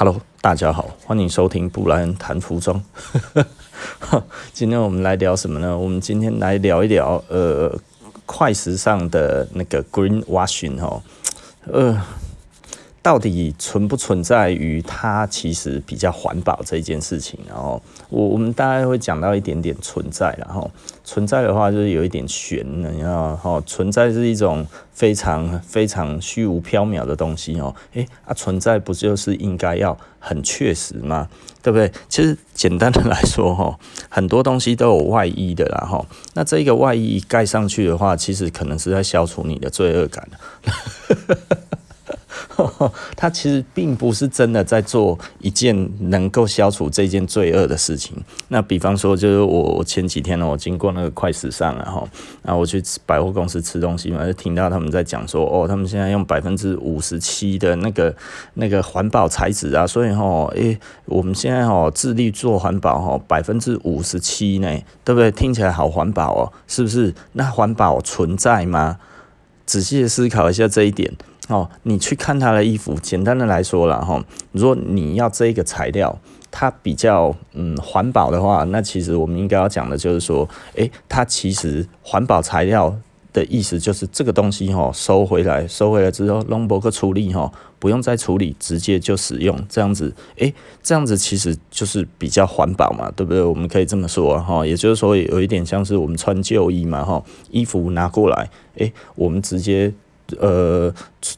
[0.00, 2.80] Hello，大家好，欢迎收听布莱恩谈服装。
[4.54, 5.76] 今天我们来聊什么呢？
[5.76, 7.76] 我们今天来聊一聊呃，
[8.24, 11.02] 快时尚的那个 Green Washing 哦，
[11.72, 12.00] 呃。
[13.00, 17.38] 到底存不存在于它其实比较环保这件事情？
[17.48, 17.80] 然后
[18.10, 20.70] 我我们大概会讲到一点点存在，然后
[21.04, 27.74] 存在的话就是有一点玄的，你知道哈，存在是一种非常非常虚无缥缈的东西哦。
[27.94, 31.28] 诶，啊，存在不就是应该要很确实吗？
[31.62, 31.90] 对不对？
[32.08, 33.78] 其实简单的来说哈，
[34.08, 36.04] 很多东西都有外衣的啦哈。
[36.34, 40.28] 那这个外衣盖上去的话，其实可能是在消除你的罪恶感。
[43.16, 48.16] 他其实并不是真的在做一件能够消除这件罪恶的事情。
[48.48, 52.08] 那比方说，就是我前几天呢，我经过那个快时尚，然后，
[52.42, 58.14] 然后我去百货公司吃东西嘛，就听到他们在讲说，哦，他们现在用百分之五十七的那个
[58.54, 64.68] 那个环保材质啊，所以哈，诶，我们现在哈致力做环保哈，百分之五十七呢，
[65.04, 65.30] 对不对？
[65.30, 67.14] 听起来好环保哦，是不是？
[67.32, 68.98] 那环保存在吗？
[69.64, 71.12] 仔细的思考一下这一点。
[71.48, 76.18] 哦，你去看他的衣服，简单的来说了哈，如果你要这个材料，
[76.50, 82.94] 它比较嗯环保的话，那其实我们应该要讲的就是说，诶、它其实环保材料
[83.32, 93.42] 的意思就是这个东西哈收回来，收回来之后弄不个处理哈，不用再处理，直接就使用这样子，诶、这样子其实就是比较环保嘛，对不对？
[93.42, 99.94] 我们可以这么说哈，也就是说有一点像是我们穿旧衣嘛哈，衣服拿过来，诶、我们直接。
[100.38, 100.92] 呃，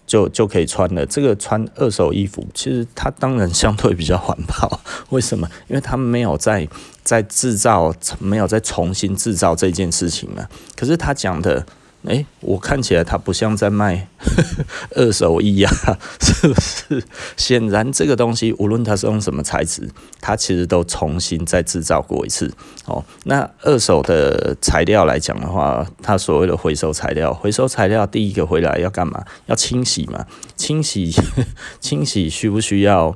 [0.07, 1.07] 就就可以穿了。
[1.07, 4.81] 这个穿二手衣服，其实它当然相对比较环保。
[5.11, 5.49] 为什么？
[5.69, 6.67] 因为他没有在
[7.05, 10.49] 在制造，没有再重新制造这件事情了。
[10.77, 11.65] 可是他讲的。
[12.05, 14.09] 诶、欸，我看起来它不像在卖
[14.97, 15.71] 二手衣呀、
[16.19, 17.05] 是不是？
[17.37, 19.87] 显然这个东西无论它是用什么材质，
[20.19, 22.51] 它其实都重新再制造过一次。
[22.87, 29.23] 哦，那二手的材料来讲的话，它所谓的回收材料，回收材料第一个回来要干嘛？
[29.45, 30.27] 要清洗嘛？
[30.57, 31.13] 清洗
[31.81, 33.15] 清洗需不需要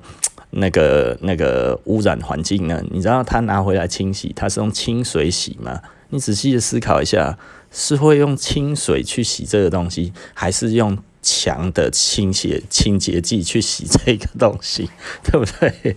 [0.51, 2.83] 那个那个污染环境呢？
[2.91, 5.81] 你知道它拿回来清洗，它是用清水洗吗？
[6.11, 7.39] 你仔细的思考一下。
[7.77, 14.89] 是会用清水去洗这个东西，还是用强的清洁清洁剂去洗这个东西，
[15.25, 15.97] 对不对？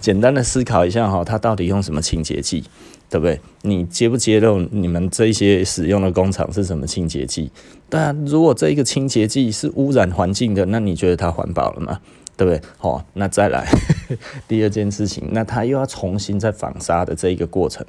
[0.00, 2.64] 简单的思考一下哈，它到底用什么清洁剂，
[3.08, 3.40] 对不对？
[3.62, 7.52] 你揭不揭露你们这些使用的工厂是什么清洁剂？
[7.88, 12.00] 当然，如果这一个清洁剂是污染环境的，那你觉得它环保了吗？
[12.36, 12.60] 对不对？
[12.78, 13.64] 好，那再来
[14.48, 17.86] 第二件事情，那它又要重新再纺纱的这一个过程。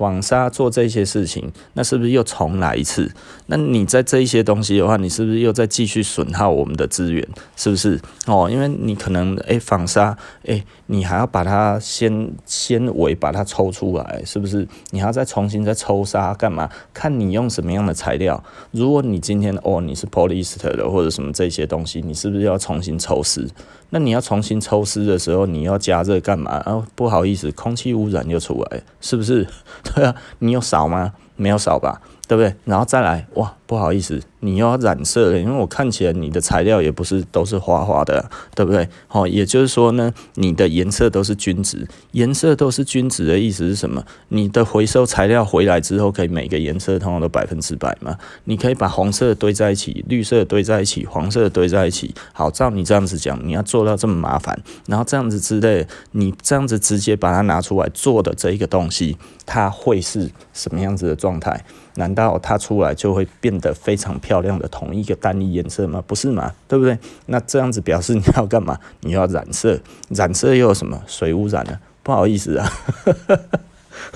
[0.00, 3.12] 纺纱做这些事情，那是不是又重来一次？
[3.48, 7.28] 那你在这一些东西的话，你是不是又在继续损耗我们的资源？
[7.54, 8.00] 是不是？
[8.26, 14.66] 哦，因为你可能诶，纺纱诶，你还要把它纤纤维把它抽出来，是不是？
[14.90, 16.70] 你还要再重新再抽纱干嘛？
[16.94, 18.42] 看你用什么样的材料。
[18.70, 23.46] 如果你今天哦，你是 polyester 的或者什么这些东西，你是不是要重新抽丝？
[23.90, 26.52] 那你要重新抽丝的时候，你要加热干嘛？
[26.52, 29.46] 啊不好意思，空气污染又出来，是不是？
[29.94, 31.12] 对啊，你有扫吗？
[31.36, 32.54] 没有扫吧，对不对？
[32.64, 38.88] 然后再来，哇，不好意思，你又要染色了，因为我看起来你的材料也不是都是花花的，对不对？
[39.08, 44.04] 好，也就是说呢，你的颜色都是均值，颜色都是均值的意思是什么？
[44.28, 48.16] 你的回收材料回来之后，可以每个颜色通常都百分之百嘛？
[48.44, 52.14] 你可以把红色堆在一起，绿色堆在一起，黄色堆在一起。
[52.32, 59.18] 好，照你这样子讲，你要做到这么麻烦，然后这样子之类，你这样子直接把它拿出来做的这一个东西。
[59.46, 61.64] 它会是什么样子的状态？
[62.00, 66.02] 难道它出来就会变得非常漂亮的同一个单一颜色吗？
[66.06, 66.54] 不是嘛？
[66.66, 66.98] 对不对？
[67.26, 68.78] 那这样子表示你要干嘛？
[69.02, 69.78] 你要染色，
[70.08, 71.02] 染色又有什么？
[71.06, 71.78] 水污染呢？
[72.02, 72.72] 不好意思啊。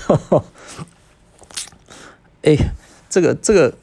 [2.43, 2.71] 哎、欸，
[3.11, 3.75] 这个这个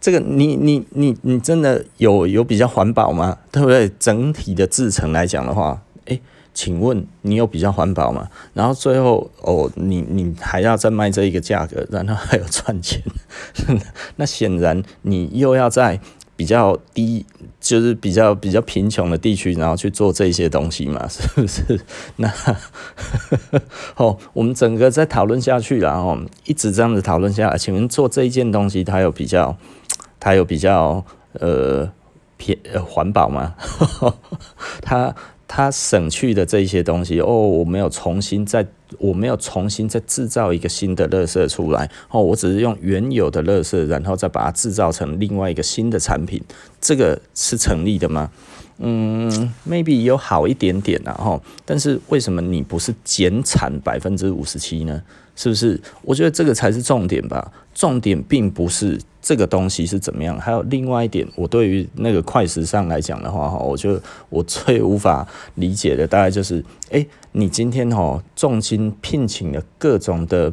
[0.00, 3.38] 这个，你你你你真的有有比较环保吗？
[3.50, 3.88] 对不对？
[3.98, 6.20] 整体的制成来讲的话，哎、
[6.54, 8.28] 请问你有比较环保吗？
[8.52, 13.00] 然后最后哦，你你还要再卖这一个价格，然后还有赚钱，
[14.16, 16.00] 那显然你又要在
[16.34, 17.24] 比较低，
[17.60, 21.80] 就是比较比较贫穷的地区，然后去做这些东西嘛， 是不是？
[22.16, 22.32] 那
[23.96, 29.56] 哦，我们整个再讨论下去，然后一直这样子讨论下来，请问做这一件东西，它有比较，
[30.18, 31.04] 它有比较
[31.34, 31.90] 呃
[32.36, 33.54] 偏环保吗？
[34.82, 35.14] 它。
[35.48, 38.64] 他省去的这些东西哦，我没有重新再，
[38.98, 46.40] 我没有重新再制造一个新的垃圾出来哦，我只是用原有的垃圾，然后再把它制造成另外一个新的产品，
[46.80, 48.30] 这个是成立的吗？
[48.80, 55.02] 嗯，maybe 有好一点点然后，但是为什么你不是减产百分之五十七呢？
[55.34, 55.80] 是不是？
[56.02, 57.50] 我觉得这个才是重点吧。
[57.74, 70.50] 重点并不是这个东西是怎么样，还有另外一点，我对于那个快时尚来讲的话，哈，我觉得我最无法理解的大概就是，哎，你今天哈重金聘请了各种的。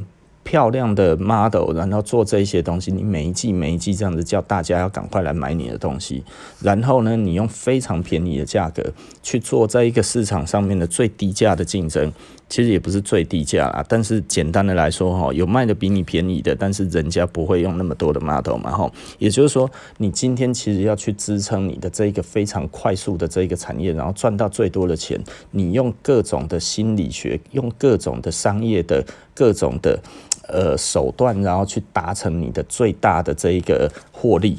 [0.47, 6.23] 漂亮的 model，然后做这些东西，你每一季每一季这样子叫大家要赶快来买你的东西，
[6.61, 8.83] 然后呢，你用非常便宜的价格
[9.23, 12.13] 去做在一个市场上面的最低价的竞争。
[12.47, 18.89] 其实也不是最低价啦，但是简单的来说哈，有卖的比你便宜的，但是人家不会用那么多的 model 嘛哈。
[19.17, 25.19] 也就是说，你今天其实要去支撑你的这一个非常快速的这一个产业，然后赚到最多的钱，
[25.51, 29.03] 你用各种的心理学，用各种的商业的
[29.33, 29.99] 各种的
[30.47, 34.57] 呃手段，然后去达成你的最大的这一个获利。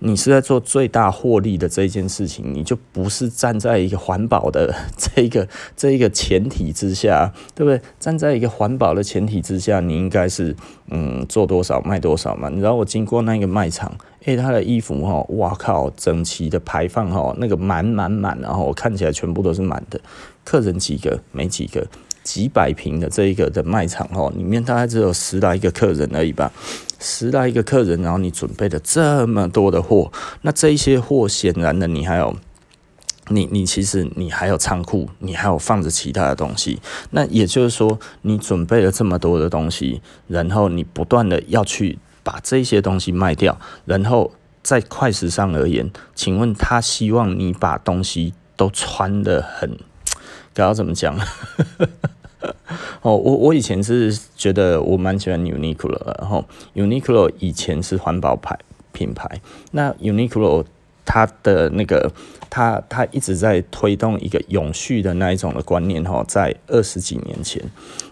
[0.00, 7.80] 你是在做最大获利的这一件事情，你就不是站在一个环保的这一个 这一个前提之下，对不对？
[7.98, 10.54] 站在一个环保的前提之下，你应该是
[10.90, 12.48] 嗯做多少卖多少嘛。
[12.48, 13.92] 你知道我经过那个卖场，
[14.24, 20.00] 诶，他的衣服哈，哇靠，整齐的排放哈，那个满满满，然后我看起来全部都是满的，
[20.44, 21.86] 客人几个没几个。
[22.28, 26.52] 几百平的这一个的卖场哦，里面大概只有十来个客人而已吧，
[27.00, 32.36] 十来个客人，然后你准备了这么多的货，那这一些货显然的你还有，
[33.28, 36.78] 你你其实你还有仓库，你还有放着其他的东西，
[37.12, 44.32] 那也就是说你准备了这么多的东西，然后你不断的要去把这些东西卖掉，然后
[44.62, 49.78] 在快时尚而言，请问他希望你把东西都穿得很，
[50.52, 51.18] 该要怎么讲？
[53.02, 58.58] 哦，我我以前是觉得我蛮喜欢 Uniqlo 的，然后 Uniqlo 以前是环保牌
[58.92, 59.40] 品牌，
[59.72, 60.64] 那 Uniqlo
[61.04, 62.10] 它的那个
[62.50, 67.62] 它它一直在推动一个永续的那一种的观念哈，在二十几年前，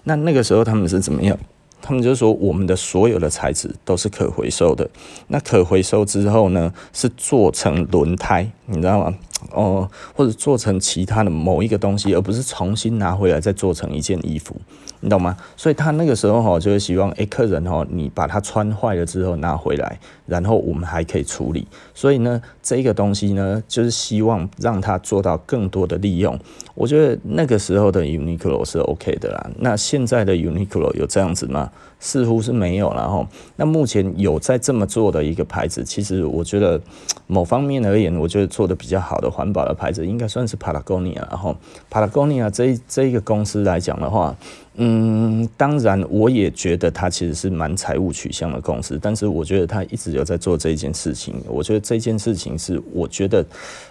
[0.05, 1.37] 那那个时候他们是怎么样？
[1.83, 4.89] 他们就是说我们的所有的材质都是可回收的，
[5.29, 9.15] 那可回收之后呢，是做成轮胎，你知道吗？
[9.51, 14.57] 哦，或者做成其他的某一个东西，而不是重新拿回来再做成一件衣服，
[15.01, 15.37] 你懂吗？
[15.57, 21.67] 所以他那个时候哈，就会希望，诶，客人哈，你把它穿坏了之后拿回来，然后我们还可以处理。
[21.95, 26.39] 所以呢，这个东西呢，就是希望让它做到更多的利用。
[26.75, 29.51] 我觉得那个时候的 Uniqlo 是 OK 的啦。
[29.59, 31.71] 那现在的 Uniqlo 有这样子吗？
[31.99, 33.29] 似乎是没有了哈。
[33.57, 36.81] 那目前有在这么做的一个牌子，其实我觉得
[37.27, 41.17] 某方面而言，我觉得做的比较好的环保的牌子，应该算是 Patagonia。
[41.31, 41.57] 然后
[41.91, 44.37] Patagonia 这这一个公司来讲的话，
[44.75, 51.35] 嗯，当然我也觉得它其实是蛮财务取向的公司，但是我觉得它一直有在做这件事情。
[51.49, 53.45] 我觉得这件事情是我觉得，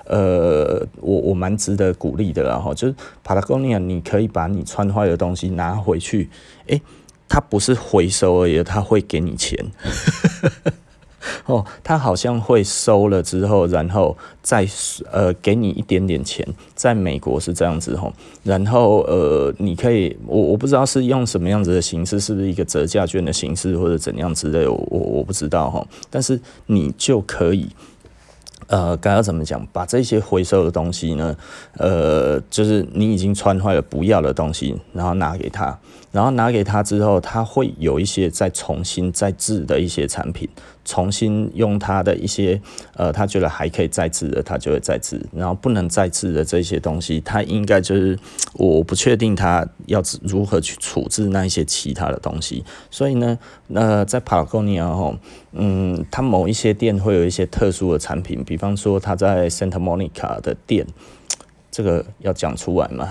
[0.06, 2.44] 呃，我我蛮值得鼓励的。
[2.44, 6.30] 然后就是 Patagonia，你可以把你穿坏的东西拿回去，
[6.68, 6.80] 诶。
[7.28, 9.58] 它不是回收而已，它会给你钱。
[11.46, 14.68] 哦，它好像会收了之后，然后再
[15.12, 16.48] 呃给你一点点钱。
[16.76, 18.14] 在美国是这样子吼，
[18.44, 25.86] 然后呃你可以，我我不知道是用什么样子的形式，是不是一个折价券的形式或者怎样之类，我我我不知道哈。
[26.10, 27.70] 但是你就可以。
[28.68, 29.64] 呃，该要怎么讲？
[29.72, 31.38] 把这些回收的东西呢，
[31.78, 35.78] 呃，就是你已经穿坏了不要的东西，然后拿给他，
[36.16, 40.48] 然后拿给他之后，他会有一些再重新再制的一些产品。
[40.86, 42.62] 重新用他的一些
[42.96, 45.20] 呃，他觉得还可以再制的，他就会再制。
[45.34, 48.18] 然后不能再制的这些东西，他应该就是
[48.54, 52.64] 我不确定他要如何去处置那一些其他的东西。
[52.90, 53.38] 所以呢，
[53.74, 55.14] 呃，在 Patagonia 哈，
[55.52, 60.88] 嗯，他某一些店会有一些特殊的产品，比方说他在 Santa Monica 的店。
[61.76, 63.10] 这个要讲出来嘛？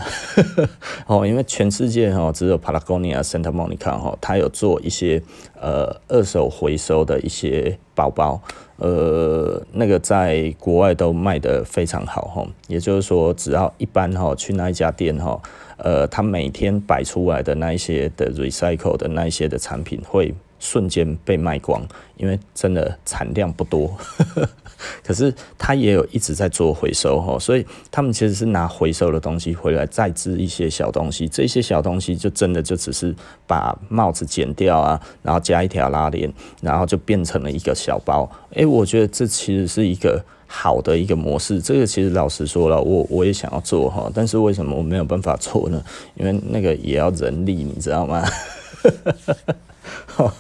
[1.07, 5.23] 哦，因为全世界哈只有 Patagonia、Santa Monica 哈，它有做一些
[5.61, 8.41] 呃二手回收的一些包包，
[8.79, 12.47] 呃，那个在国外都卖得非常好哈。
[12.67, 15.39] 也就是说，只要一般哈去那一家店哈，
[15.77, 23.95] 呃，它每天摆出来的那一些的 recycle 的那一些的产品会瞬间被卖光，因为真的产量不多。
[25.05, 33.15] 可是他也有一直在做回收哈，所以他们其实是拿回收的东西回来再织一些小东西，这些小东西就真的就只是
[33.47, 38.31] 把帽子剪掉啊，然后加一条拉链，然后就变成了一个小包。
[38.55, 41.61] 诶，我觉得这其实是一个好的一个模式。
[41.61, 45.83] 这个其实老实说了，我我也想要做哈，但是为什么我没有办法做呢？
[46.15, 48.23] 因为那个也要人力，你知道吗？
[50.15, 50.33] 哈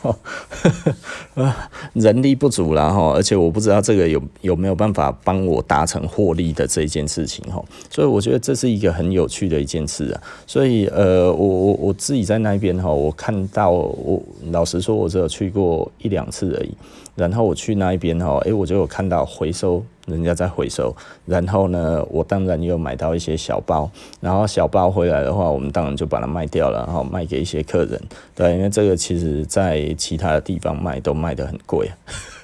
[1.35, 10.21] 哈人力不足啦哈，而且我不知道这个有有没有办法帮我达成获利的这一件事情哈，所以我觉得这是一个很有趣的一件事啊。
[10.47, 16.73] 所以呃，我我我自己在那边哈，我看到我老实说，我只有去过一两次而已。
[17.16, 19.85] 然后我去那一边哈，诶，我就有看到回收。
[20.06, 20.94] 人家在回收，
[21.25, 28.00] 然后呢，我当然又买到一些小包，然后小包回来的话，我们当然就把它卖掉了，然后卖给一些客人，
[28.34, 31.90] 对，因为这个其实在其他的地方卖都卖得很贵，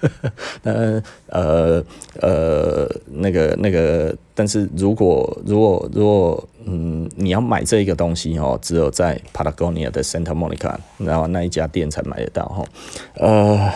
[0.63, 1.85] 那呃
[2.21, 12.65] 呃那个那个，但是如果如果如果嗯你要买这个东西哦，只有在 Patagonia 的 Santa Monica，然后那一家店才买得到哈，
[13.15, 13.73] 呃。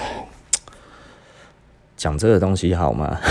[1.97, 3.19] 讲这个东西好吗？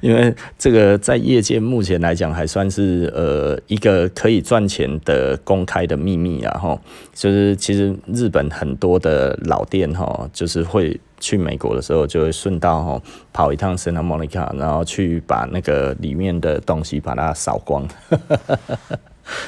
[0.00, 6.80] 因为这个在业界目前来讲还算是呃一个可以赚钱的公开的秘密啊哈，
[7.12, 17.86] 就是其实日本很多的老店哈，就是会去美国的时候就会顺道哈跑一趟 Santa Monica，然后去把那个里面的东西把它扫光。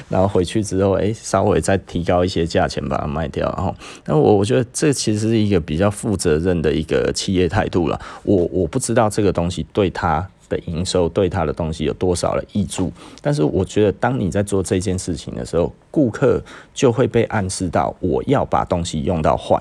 [0.08, 8.00] 然后回去之后，哎，稍微再提高一些价钱把它卖掉，然后，那我我觉得这其实是一个比较负责任的一个企业态度了。
[8.22, 16.42] 我我不知道这个东西对他的营收，对他的东西有多少的益处，但是我觉得当你在做这件事情的时候，顾客
[16.72, 19.58] 就会被暗示到我要把东西用到坏。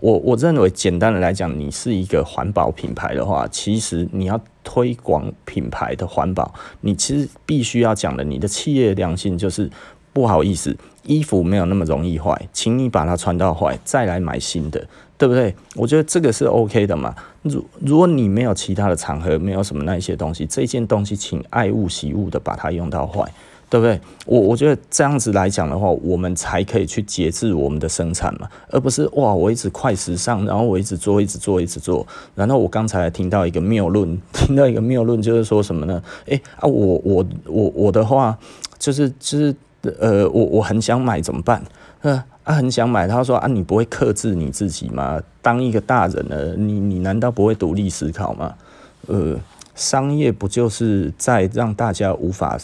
[0.00, 9.70] 我我认为，简单的来讲，你是一个环保品牌的话，其实你要推广品牌的环保，你其实必须要讲的，你的企业良心就是
[10.12, 14.84] 不好意思，衣服没有那么容易坏，请你把它穿到坏，再来买新的，
[15.16, 15.54] 对不对？
[15.76, 17.14] 我觉得这个是 OK 的嘛。
[17.42, 23.30] 如如果你没有其他的场合，没有什么那一些东西，这件东西，请爱物惜物的把它用到坏。
[23.74, 24.00] 对不对？
[24.24, 32.06] 我我觉得这样子来讲的话，我们才可以去节制我们的生产嘛，而不是哇，我一直快时尚，然后我一直做，一直做，一直做。
[32.36, 36.00] 然后我刚才听到一个谬论， 听到一个谬论，就是说什么呢？
[36.28, 38.38] 哎啊，我我我我的话，
[38.78, 39.52] 就是就是
[39.98, 41.60] 呃，我我很想买怎么办？
[42.02, 43.08] 呃啊，很想买。
[43.08, 45.20] 他说啊，你不会克制你自己吗？
[45.42, 48.54] 当一个大人了，你你难道不会独立思考吗？
[49.08, 49.36] 呃。
[49.74, 52.58] 商业不就是在让大家无法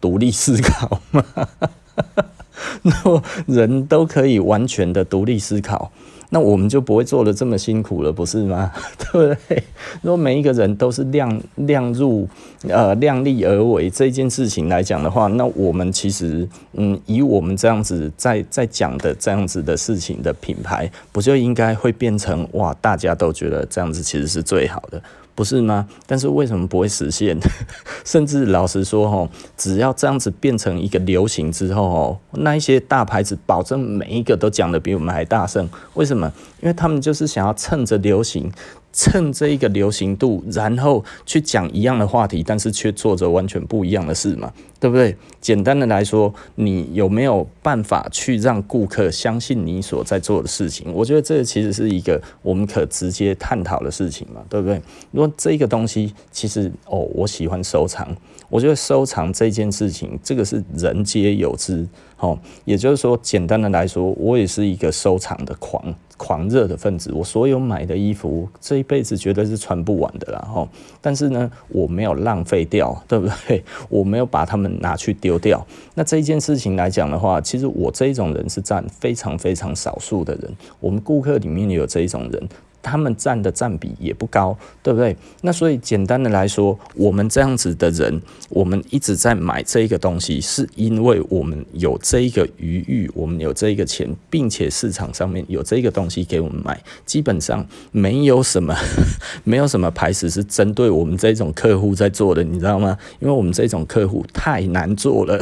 [0.00, 1.24] 独立思考吗？
[2.82, 5.92] 那人都可以完全的独立思考，
[6.30, 8.72] 那我们就不会做得这么辛苦了，不是吗？
[8.98, 9.62] 对不对？
[10.02, 12.28] 如果每一个人都是量量入
[12.68, 25.00] 呃量力而为这件事情来讲的话，那我们其实嗯，以我们这样子在在讲的这样子的事情的品牌，不就应该会变成哇，大家都觉得这样子其实是最好的。
[25.36, 25.86] 不是吗？
[26.06, 27.38] 但是为什么不会实现？
[28.04, 35.68] 甚至老实说，吼，只要这样子变成一个流行之后，吼，那一些大牌子保证每一个都讲的比我们还大声。
[35.94, 36.32] 为什么？
[36.62, 38.50] 因为他们就是想要趁着流行。
[38.96, 44.50] 趁这一个流行度，然后去讲一样的话题，但是却做着完全不一样的事嘛，
[44.80, 45.14] 对不对？
[45.38, 50.90] 简单的来说，你有没有办法去让顾客相信你所在做的事情？
[50.94, 54.80] 我觉得这其实是一个我们可直接探讨的事情嘛，对不对？
[55.10, 58.16] 如果这个东西其实哦，我喜欢收藏，
[58.48, 61.86] 我觉得收藏这件事情，这个是人皆有之，
[62.18, 65.94] 哦，也就是说，简单的来说，我也是一个收藏的狂。
[66.18, 70.66] 狂热的分子，我所有买的衣服，这一辈子绝对是穿不完的啦哈。
[71.02, 73.62] 但是呢，我没有浪费掉，对不对？
[73.90, 75.66] 我没有把它们拿去丢掉。
[75.94, 80.50] 那这一件事情来讲的话，其实我这一种人是占非常非常少数的人。
[80.80, 82.48] 我们顾客里面有这一种人。
[82.86, 85.16] 他们占的占比也不高，对不对？
[85.42, 96.80] 那所以简单的来说，我们这样子的人，我们一直在买这一个东西，是因为我们有这一个余裕，我们有这一个钱，并且市场上面有这个东西给我们买。
[97.04, 98.72] 基本上没有什么，
[99.42, 102.96] 没有什么牌子是针对我们这种客户在做的，你知道吗？
[103.18, 105.40] 因为我们这种客户太难做了。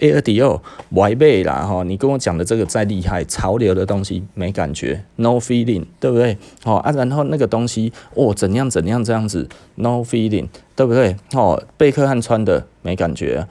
[0.00, 1.82] AirDior 歪背啦哈！
[1.84, 6.36] 你跟我讲的这个再厉害，潮流的东西没感觉，no feeling，对不对？
[6.64, 11.16] 哦啊，然后那个东西哦，怎样怎样这样子，no feeling，对不对？
[11.34, 13.46] 哦，贝克汉穿的没感觉，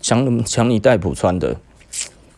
[0.00, 1.56] 强强尼戴普穿的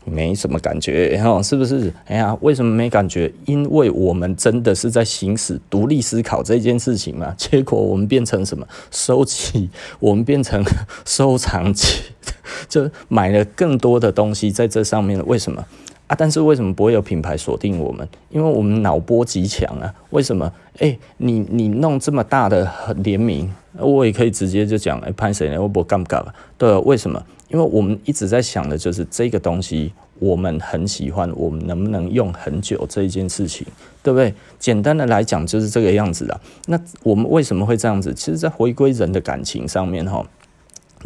[0.05, 1.93] 没什么感觉，哈，是不是？
[2.07, 3.33] 哎呀，为什么没感觉？
[3.45, 7.33] 因为我们真的是在行使独立思考这件事情嘛。
[7.37, 8.67] 结果我们变成什么？
[8.91, 9.71] 收集，
[10.01, 10.65] 我们变成
[11.07, 12.03] 收藏起，
[12.69, 15.25] 就买了更多的东西在这上面了。
[15.25, 15.65] 为什么？
[16.07, 16.15] 啊！
[16.17, 18.09] 但是为什么不会有品牌锁定我们？
[18.31, 19.93] 因为我们脑波极强啊！
[20.11, 20.53] 为什么？
[20.79, 25.61] 哎、你你弄这么大的联名，我也可以直接就讲，哎、欸，潘谁呢？
[25.61, 26.35] 我不尴尬了。
[26.57, 27.23] 对，为什么？
[27.49, 33.67] 因为我们一直在想的就是这个东西，我们很喜欢，我们能不能用很久这一件事情，
[34.03, 34.35] 对不对？
[34.59, 36.41] 简单的来讲就是这个样子的。
[36.67, 38.13] 那我们为什么会这样子？
[38.15, 40.27] 其实，在回归人的感情上面，哈，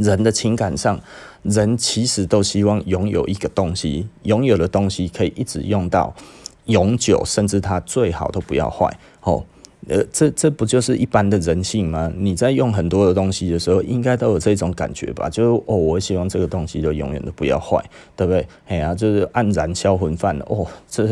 [0.02, 0.98] 人的情感上，
[1.42, 6.14] 人其实都希望拥有一个东西，拥有的东西可以一直用到
[6.64, 9.44] 永久，甚至它最好都不要坏，哦。
[9.90, 12.12] 呃，这这不就是一般的人性吗？
[12.16, 15.28] 你在用很多的东西的时候，应该都有这种感觉吧？
[15.28, 18.46] 就哦，我希望这个东西就永远都不要坏，对不对？
[18.68, 21.08] 哎呀，就是黯然销魂饭哦，这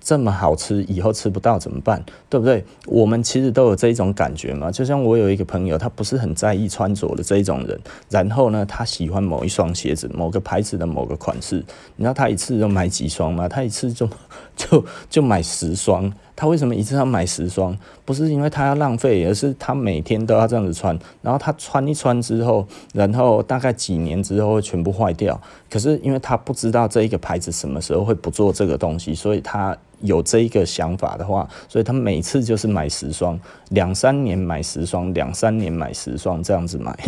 [0.00, 2.02] 这么好吃，以后吃不到怎么办？
[2.30, 2.64] 对不对？
[2.86, 4.70] 我们其实都有这一种感觉嘛。
[4.70, 11.56] 就像我有一个朋友，他不是很在意穿着的这一种人，然后呢，他喜欢某一双鞋子，某个牌子的某个款式，
[11.96, 13.46] 你知道他一次就买几双吗？
[13.46, 14.08] 他一次就
[14.56, 16.10] 就就买十双。
[16.34, 17.76] 他为什么一次要买十双？
[18.04, 20.98] 不是因为他要浪费，而是他每天都要这样子穿。
[21.20, 25.40] 然后他穿一穿之后，然后大概几年之后会全部坏掉。
[25.70, 36.98] 可是因为他不知道这一个牌子什么时候会不做这个东西，所以他有这一个想法的话，所以他每次就是买十双，两三年买十双，两三年买十双这样子买，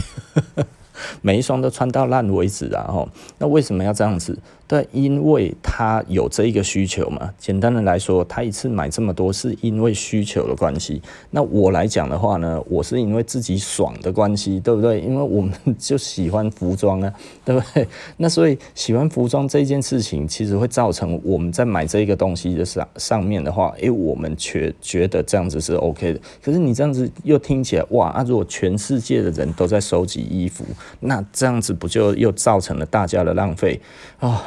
[1.22, 2.86] 每一双都穿到烂为止啊！
[2.88, 3.08] 吼，
[3.38, 4.38] 那为什么要这样子？
[4.66, 7.30] 对，因为他有这一个需求嘛。
[7.38, 11.02] 简单的来说，他一次买这么多是因为需求的关系。
[11.30, 15.00] 那我来讲的话呢，我是因为自己爽的关系，对不对？
[15.00, 17.12] 因为我们就喜欢服装啊，
[17.44, 17.86] 对不对？
[18.16, 26.20] 那所以喜欢服装这件事情，其实会造成我们在买这个东西的上上面的话，诶，我们觉觉得这样子是 OK 的。
[26.42, 30.64] 可是你这样子又听起来，哇，啊，如果全世界的人都在收集衣服，
[31.00, 33.80] 那这样子不就又造成了大家的浪费
[34.18, 34.42] 啊？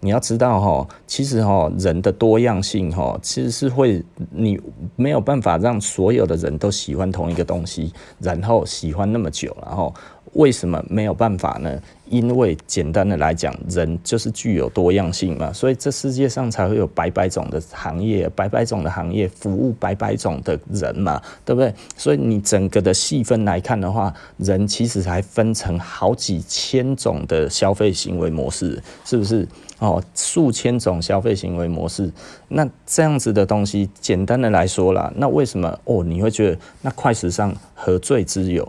[0.00, 4.60] 你要知道哈，其实哈，人的多样性哈，其实是会你
[4.94, 9.92] 没有办法让所有的人都喜欢同一个东西，然后喜欢那么久，然后
[10.32, 11.80] 为什么没有办法呢？
[12.08, 21.74] 因为简单的来讲，人就是具有多样性嘛，所以这世界上才会有百百种的行业，百百种的行业服务百百种的人嘛，对不对？
[21.96, 29.46] 所以你整个的细分来看的话，人其实还分成好几千种的消费行为模式，是不是？
[29.78, 32.10] 哦，数千种消费行为模式，
[32.48, 36.02] 那这样子的东西，简单的来说啦，那为什么哦？
[36.04, 38.66] 你会觉得那快时尚何罪之有？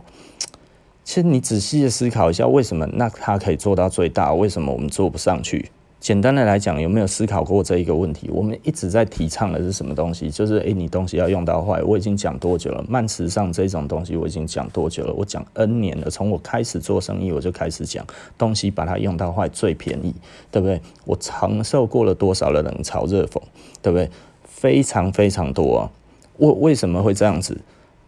[1.08, 4.34] 其实你仔细的思考一下，为什么那它可以做到最大？
[4.34, 5.72] 为什么我们做不上去？
[6.02, 8.30] 简单的来讲，有没有思考过这一个问题？
[8.30, 10.30] 我们一直在提倡的是什么东西？
[10.30, 11.82] 就是诶、你东西要用到坏。
[11.82, 12.84] 我已经讲多久了？
[12.90, 15.14] 慢时尚这种东西我已经讲多久了？
[15.14, 16.10] 我讲 N 年了。
[16.10, 18.06] 从我开始做生意，我就开始讲
[18.38, 20.14] 东西，把它用到坏最便宜，
[20.52, 20.82] 对不对？
[21.06, 23.42] 我承受过了多少的冷嘲热讽，
[23.82, 24.10] 对不对？
[24.44, 25.90] 非常非常多啊！
[26.40, 27.58] 为为什么会这样子？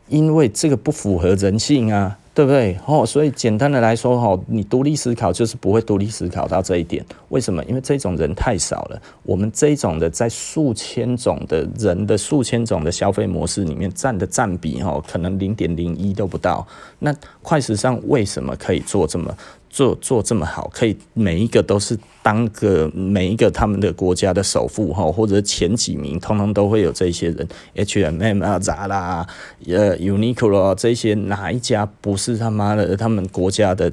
[0.09, 2.19] 因为这个不符合人性啊！
[2.39, 2.79] 对不对？
[2.85, 7.05] 哦，所以简单的来说，哈，你独立思考就是不会独立思考到这一点。
[7.27, 7.61] 为什么？
[7.65, 9.01] 因为这种人太少了。
[9.23, 16.65] 我们这种的在数千种的人的数千种的消费模式里面占的占比，哈，可能零点零一都不到。
[16.99, 19.35] 那快时尚为什么可以做这么？
[19.69, 29.25] 做做这么好，可以每一个都是当个每一个他们的国家的首富哈，或者前几名，通通都会有这些人，H&M 啊、Zara、
[29.67, 33.91] 呃、Uniqlo 这些，哪一家不是他妈的他们国家的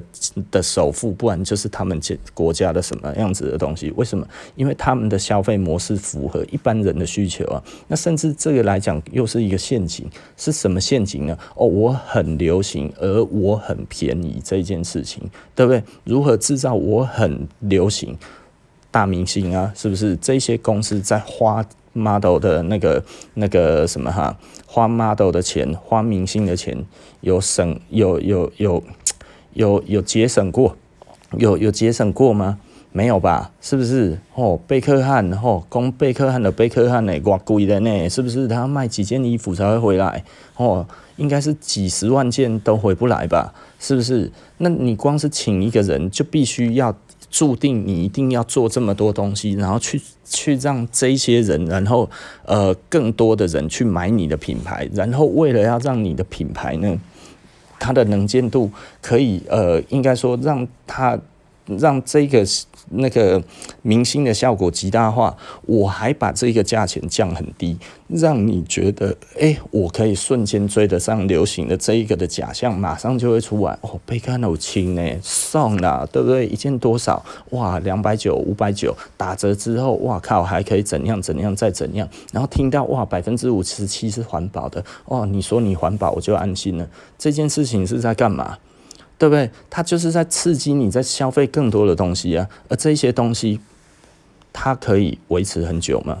[0.49, 1.11] 的首富？
[1.11, 2.01] 不然就是他们
[2.33, 3.91] 国家的什么样子的东西？
[3.91, 4.27] 为什么？
[4.55, 7.63] 因为他们的消费模式符合一般人的需求啊。
[7.87, 11.37] 那甚至这个来讲，又是一个陷阱，是什么陷阱呢？
[11.55, 15.21] 哦，我很流行，而我很便宜这件事情，
[15.53, 15.66] 对。
[15.67, 16.73] 对，如何制造？
[16.73, 18.17] 我很流行
[18.89, 20.15] 大明星啊，是不是？
[20.17, 23.03] 这些公司在花 model 的那个
[23.33, 26.85] 那个什么哈，花 model 的钱，花明星的钱，
[27.21, 28.83] 有省有有有
[29.53, 30.75] 有有节省过？
[31.37, 32.59] 有有节省过吗？
[32.93, 33.51] 没有吧？
[33.61, 34.17] 是不是？
[34.33, 38.47] 哦，贝克汉，哦，供贝克汉的贝克汉呢，挂贵的呢，是不是？
[38.47, 40.23] 他卖几件衣服才会回来？
[40.55, 43.53] 哦，应该是几十万件都回不来吧？
[43.79, 44.31] 是不是？
[44.59, 46.95] 那你光是请一个人，就必须要
[47.29, 52.09] 注定你一定要做这么多东西，然后去去让这些人，然后
[52.45, 56.97] 呃更多的人去买你的品牌，然后为了要让你的品牌呢，
[57.77, 61.19] 它的能见度可以呃，应该说让它
[61.65, 62.45] 让这个。
[62.89, 63.41] 那个
[63.81, 73.77] 明星的效果极大化，我还把这个价钱降很低，让你觉得，哎、我可以瞬间追得上流行的这一个的假象，马上就会出来。
[73.81, 76.45] 哦，贝克汉亲呢，送了，对不对？
[76.47, 77.23] 一件多少？
[77.51, 82.07] 哇，两百九、五百九，打折之后，哇靠，还可以怎样怎样再怎样？
[82.31, 86.87] 然后听到哇，百分之五十七是环保的，哇，你说你环保，我就安心了。
[87.17, 88.57] 这件事情是在干嘛？
[89.17, 89.49] 对不对？
[89.69, 93.59] 它就是在刺激你在消费更多的东西啊，而这些东西
[94.53, 96.19] 它可以维持很久吗？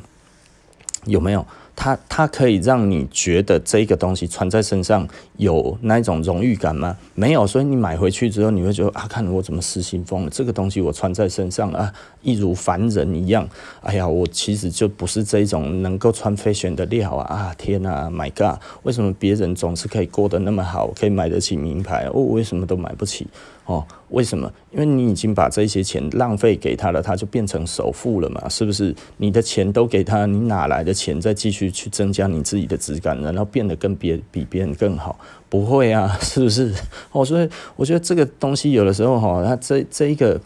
[1.05, 1.45] 有没有？
[1.79, 6.97] 它它可以让你觉得这个东西穿在身上有那一种荣誉感吗？
[7.13, 10.29] 没有，所以你买回去之后，你会觉得啊，看我怎么失心疯了？
[10.31, 13.47] 这个东西我穿在身上啊，一如凡人一样。
[13.81, 17.35] 哎呀，我其实就不是这种能够穿飞旋的料啊！
[17.35, 22.09] 啊，天啊，My God，为什么别人总是可以过得那么好，可以买得起名牌？
[22.11, 23.27] 我为什么都买不起？
[23.67, 24.49] 哦，为什么？
[24.71, 28.47] 因为你已经把这些钱浪费给他了，他就变成首富了嘛？
[28.47, 28.95] 是不是？
[29.17, 35.19] 你的钱都给他，你哪来的钱再继续去增加你自己的质感，然后变得跟别比别人更好？
[35.49, 36.73] 不会啊， 是不是？
[37.11, 40.39] 哦，所以我觉得这个东西有的时候哈，它这这一个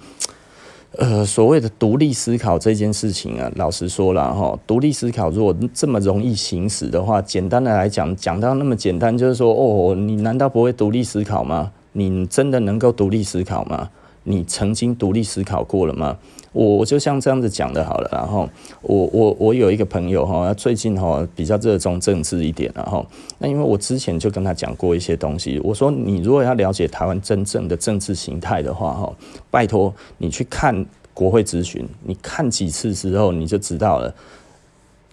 [0.97, 11.71] 呃所谓的独立思考这件事情啊，老实说了哈，独立思考如果这么容易行使的话，简单的来讲，讲到那么简单，就是说哦，你难道不会独立思考吗？
[11.93, 13.89] 你真的能够独立思考吗？
[14.23, 16.15] 你曾经独立思考过了吗？
[16.53, 18.47] 我就像这样子讲的好了，然后
[18.81, 23.03] 我我我有一个朋友哈，最近哈比较热衷政治一点，然后
[23.39, 29.11] 那因为我之前就跟他讲过一些东西，我说你如果要了解台湾真正的政治形态的话哈，
[29.49, 34.13] 拜托你去看国会质询，你看几次之后你就知道了，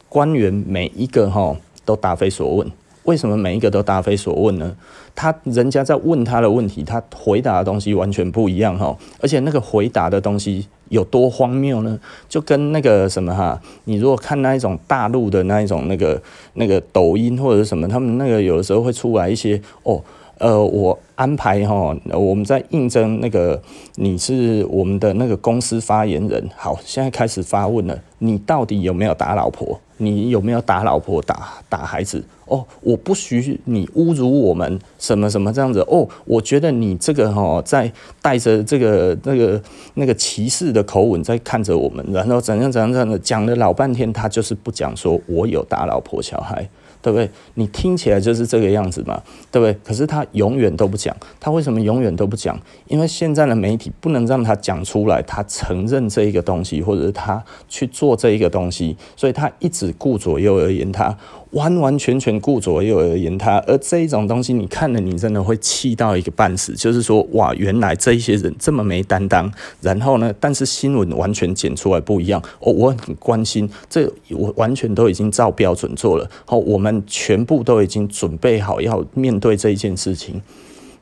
[0.09, 2.71] 官员每一个哈都答非所问。
[3.09, 4.77] 为什么每一个都答非所问呢？
[5.15, 11.99] 他人家在问他的问题，他回答的东西完全不一样哈，而且那个回答的东西有多荒谬呢？
[12.29, 16.21] 就跟那个什么哈，你如果看那一种大陆的那一种那个
[16.53, 20.05] 那个抖音或者什么，他们那个有的时候会出来一些哦，
[20.37, 23.59] 呃，我安排哈，我们在应征那个
[23.95, 29.81] 你是我们的那个公司发言人，好，现在开始发问了，你到底有没有打老婆？
[29.97, 32.23] 你有没有打老婆、打打孩子？
[32.49, 35.81] 哦，我不许你侮辱我们什么什么这样子。
[35.89, 39.63] 哦，我觉得你这个哈，在带着这个那个
[39.95, 46.69] 那个歧视的口吻在看着我们，然后怎样怎样怎样的讲了老半天，他就是不讲说我有打老婆小孩。
[47.01, 47.31] 对不对？
[47.55, 49.73] 你听起来就是这个样子嘛，对不对？
[49.85, 52.61] 可是他永远都不讲，他为什么永远都不讲？
[52.89, 61.17] 因为现在的媒体不能让他讲出来，他承认这一个东西，或者是他去做这一个东西，所以他一直顾左右而言他。
[61.53, 66.75] 完完全全顾左右而言他，而这一种东西你看了，你真的会气到一个半死。
[66.75, 69.51] 就是说，哇，原来这一些人这么没担当。
[69.81, 72.43] 然后呢，但是新闻完全剪出来不一样。
[72.61, 76.31] 哦，我很关心，这我完全都已经照标准做了。
[76.45, 80.43] 好，我们全部都已经准备好要面对这一件事情。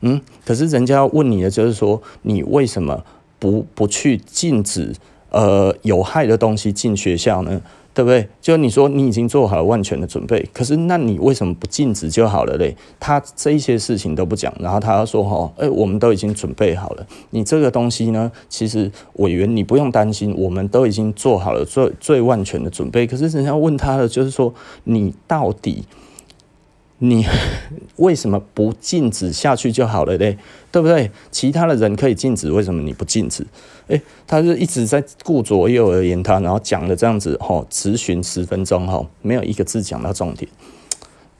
[0.01, 3.03] 嗯，可是人家要问你的就是说，你为什么
[3.37, 4.93] 不不去禁止
[5.31, 7.61] 呃有害的东西进学校呢？
[7.97, 8.29] 对不对？
[8.39, 12.77] 就你说你已经做好了万全的准备，可是那你为什么不禁止就好了嘞？
[12.99, 17.07] 他这一些事情都不讲，然后他说哈，哎，我们都已经准备好了。
[17.31, 23.07] 你这个东西呢，其实委员你不用担心，我们都已经做好了最最万全的准备。
[23.07, 25.83] 可是人家问他的就是说，你到底？
[26.99, 27.23] 你
[27.97, 30.37] 为什么不禁止下去就好了嘞？
[30.71, 31.09] 对不对？
[31.31, 33.45] 其他的人可以禁止，为什么你不禁止？
[33.87, 40.49] 诶，他就一直在顾左右而言他，然后讲了这样子，吼，质询十分钟，吼，没有一个字讲到重点。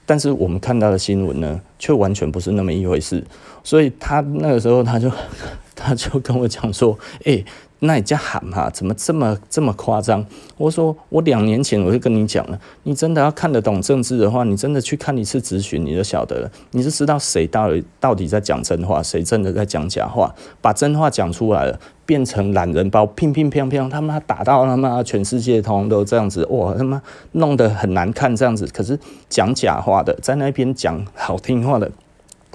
[0.05, 3.23] 但是我们看到的新闻呢，却完全不是那么一回事。
[3.63, 5.11] 所以他那个时候他就
[5.75, 7.45] 他就跟我讲说，诶。
[7.79, 8.67] 那你家喊哈？
[8.71, 10.25] 怎么这么这么夸张？
[10.57, 20.33] 我说我两年前我就跟你讲了，你真的要看得懂政治的话，你真的去看一次咨询，你就晓得了，你就知道谁到底到底在讲真话，谁真的在讲假话。
[20.59, 26.99] 把真话讲出来了，变成懒人包，乒乒乓乓，他妈打到他妈全世界通通都这样子，哇他妈
[27.33, 28.65] 弄得很难看这样子。
[28.73, 28.97] 可是
[29.29, 31.91] 讲假话的，在那边讲好听话的。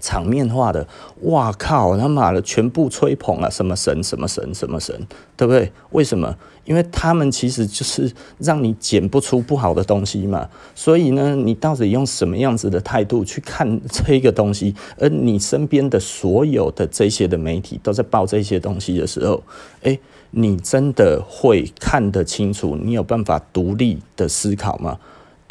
[0.03, 0.87] 场面化的，
[1.23, 1.97] 哇靠！
[1.97, 5.73] 他妈的，全部吹捧了，什么神，什么神，什么神，对不对？
[5.93, 6.37] 为什么？
[6.65, 10.49] 因为他们其实就是让你剪不出不好的东西嘛。
[10.75, 14.75] 所以呢，你到底用什么样子的态度去看这个东西？
[14.99, 19.43] 而你身边的所有的这些的媒体都在报这些东西的时候，
[19.83, 19.99] 诶，
[20.33, 22.77] 你真的会看得清楚？
[22.77, 24.99] 你有办法独立的思考吗？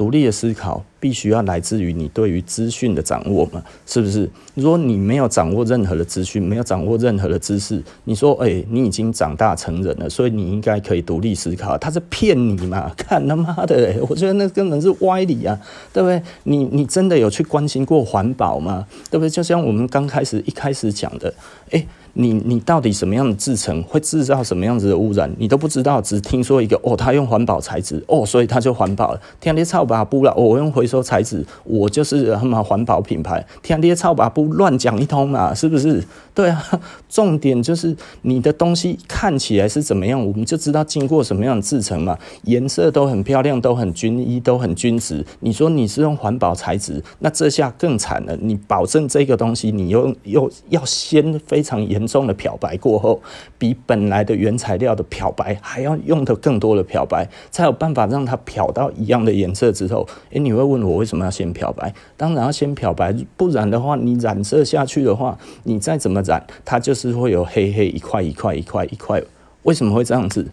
[0.01, 4.27] 独立的思考必须要来自于你对于资讯的掌握嘛，是不是？
[4.55, 12.91] 如果你没有掌握任何的资讯，没有掌握任何的知识，你说，哎、你已经长大成人了，所以你应该可以独立思考，他是骗你嘛？
[12.97, 15.55] 看他妈的、欸，我觉得那根本是歪理啊，
[15.93, 16.19] 对不对？
[16.45, 18.87] 你你真的有去关心过环保吗？
[19.11, 19.29] 对不对？
[19.29, 21.31] 就像我们刚开始一开始讲的，
[21.69, 25.33] 哎、你你到底什么样的制成会制造什么样子的污染？
[25.37, 29.21] 你都不知道，只听说一个哦，他用环保材质哦，所以他就环保了。
[29.39, 36.03] 天天操把不了，我用回收材质，我就是他妈环保品牌，天天操把不乱讲一通嘛，是不是？
[36.33, 36.63] 对啊，
[37.09, 45.25] 重点就是你的东西看起来是怎么样，我们就知道经过什么样的制成嘛，颜色都很漂亮，都很均一，都很均值。
[45.41, 53.21] 你说你是用环保材质，那这下更惨了，你保证这个东西你又又要先非常严严重的漂白过后，
[53.59, 60.07] 比本来的原材料的漂白还要用的更多的漂白，才有办法让它漂到一样的颜色之后。
[60.31, 61.93] 诶，你会问我为什么要先漂白？
[62.17, 66.21] 当然要先漂白，不然的话，你染色下去的话，你再怎么。
[66.21, 69.19] 染它就是会有黑黑一块一块一块一块，
[69.63, 70.47] 为什么会这样子？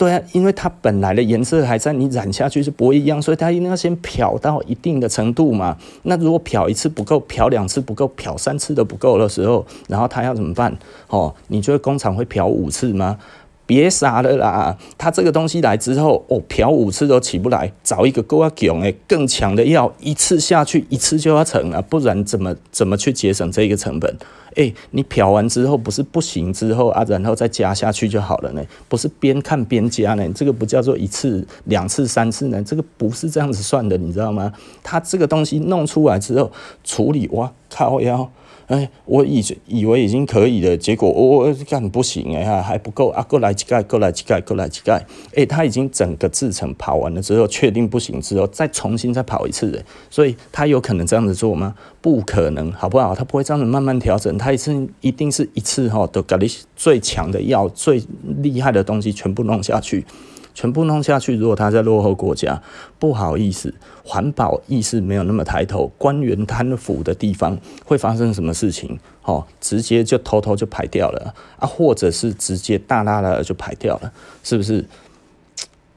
[0.00, 5.76] 对啊，因为它本来的颜色还在，你染下去是不会一样，所以它一定要先漂到一定的程度嘛。
[6.04, 10.74] 那如果漂一次不够，漂两次不够，漂三次都不够的时候，然后它要怎么办？
[11.08, 13.18] 哦，你觉得工厂会漂五次吗？
[13.66, 14.78] 别傻了啦！
[14.96, 24.16] 它这个东西来之后，哦，漂五次都起不来，找一个更强诶、更强的药，一次下去一次就要成啊，不然怎么怎么去节省这个成本？
[24.56, 28.62] 诶、你漂完之后不是不行之后啊，然后再加下去就好了呢？
[28.88, 30.28] 不是边看边加呢？
[30.34, 32.62] 这个不叫做一次、两次、三次呢？
[32.62, 34.52] 这个不是这样子算的，你知道吗？
[34.82, 36.50] 它这个东西弄出来之后
[36.84, 38.30] 处理，哇靠腰！
[38.70, 43.20] 哎，我以以为已经可以了，结果我我干不行哎，还不够啊！
[43.28, 45.04] 过来几盖，过来几盖，过来几盖。
[45.34, 51.74] 哎，他已经整个制程跑完了之后，确定不行之后，再重新再跑一次的，所以他有可能这样子做吗？
[52.00, 53.12] 不可能，好不好？
[53.12, 58.00] 他不会这样子慢慢调整，他一次一定是一次哈，都把你最强的药、最
[58.38, 60.06] 厉害的东西全部弄下去。
[60.54, 62.62] 全部弄下去，如果他在落后国家，
[62.98, 68.98] 不好意思，环保意识没有那么抬头，官员贪腐的地方会发生什么事情？
[69.24, 74.84] 哦，直接就偷偷就排掉了啊，或者是直接大大的就排掉了，是不是？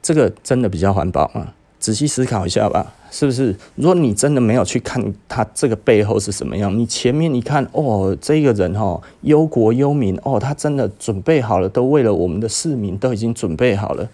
[0.02, 1.48] 这个真的比较环保吗？
[1.78, 3.54] 仔细思考一下吧，是不是？
[3.74, 14.08] 如果你真的没有去看他这个背后是什么样，你前面你看哦，这个人哦，忧国忧民哦，他真的准备好了，都为了我们的市民都已经准备好了。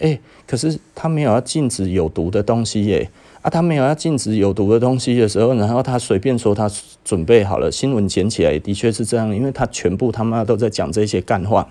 [0.00, 3.10] 哎、可是他没有要禁止有毒的东西耶，
[3.42, 6.70] 啊，他没有要禁止有毒的东西的时候，然后他随便说他
[7.04, 11.68] 准备好了，新闻剪起来的确是这样，因为他全部他妈都在讲这些干话，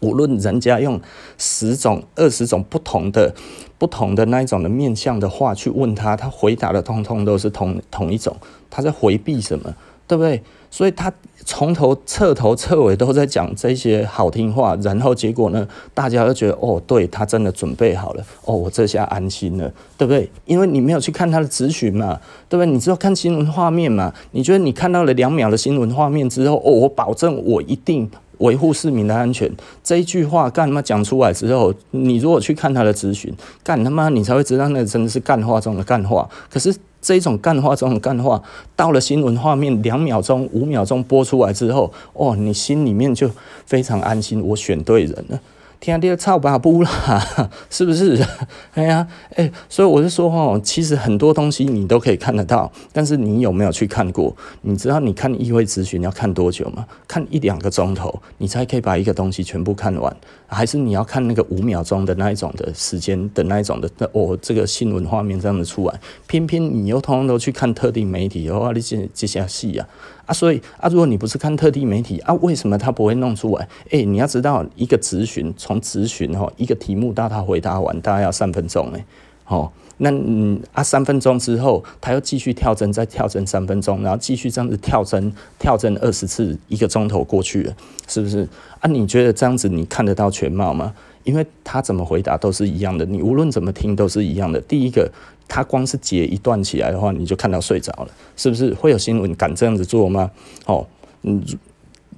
[0.00, 1.00] 无论人家用
[1.38, 3.34] 十种、二十种不同的、
[3.78, 8.36] 不同的那一种的面向的话去问他，他回答的通通都是同同一种，
[8.70, 9.74] 他在回避什么，
[10.12, 10.42] 对不对？
[10.70, 11.10] 所以他
[11.42, 20.30] 从头彻头彻尾都在讲这些好听话，然后结果呢，大家都觉得哦，对，他真的准备好了，哦，我这下安心了，对不对？
[20.44, 22.70] 因为你没有去看他的咨询嘛，对不对？
[22.70, 29.50] 你只有看新闻画面嘛，你觉得你看到了两秒的新闻画面之后，哦，我保证我一定维护市民的安全，
[29.82, 36.74] 这一句话干他妈讲出来之后，你如果去看他的咨询，干他妈你才会知道那真的是干话中的干话，可是。
[37.02, 38.40] 这种干话，这种干话，
[38.74, 43.28] 到了新闻画面两秒钟、五秒钟播出来之后，哦，你心里面就
[43.66, 45.40] 非常安心，我选对人了。
[45.82, 48.24] 天爹操爸不啦， 是不是？
[48.74, 54.34] 哎呀，哎，所以我就说哦，其实很多东西你都可以看得到，但是你有没有去看过？
[54.60, 56.86] 你知道你看议会咨询要看多久吗？
[57.08, 60.16] 看一两个钟头，你才可以把一个东西全部看完，
[60.46, 63.90] 还是你要看那个五秒钟的那一种的时间的那一种的？
[63.98, 69.88] 那哦，这个新闻画面这样子出来，偏偏你又通通都去看特定媒体的话，你这这下戏啊！
[70.26, 73.64] 啊，所以啊，如果你不是看特定媒体啊，为什么他不会弄出来？
[73.86, 79.04] 哎、欸，你要知道，一个咨询从咨询哈，一个题目到他回答完，大概要三分钟哎，
[79.48, 88.48] 哦，那嗯啊，三分钟之后，他又继续跳针，再跳针三分钟，然后继续这样子跳针，跳针二十次，一个钟头过去了，是不是？
[88.78, 90.94] 啊，你觉得这样子你看得到全貌吗？
[91.24, 94.60] 因为他怎么回答都是一样的，你无论怎么听都是一样的。
[94.60, 95.10] 第一个。
[95.52, 98.72] 他光是截一段起来的话，你就看到睡着了，是不是？
[98.72, 100.30] 会有新闻敢这样子做吗？
[100.64, 100.86] 哦，
[101.24, 101.44] 嗯，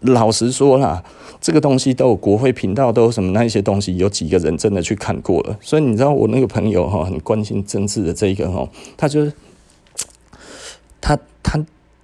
[0.02, 1.02] 老实说啦，
[1.40, 5.58] 这个东西都有国会频道，都有什么那些东西，有几个人真的去看过了？
[5.60, 9.32] 所以你知道我那个朋友哈，很关心政治的这一个哈，他就是
[11.00, 11.18] 他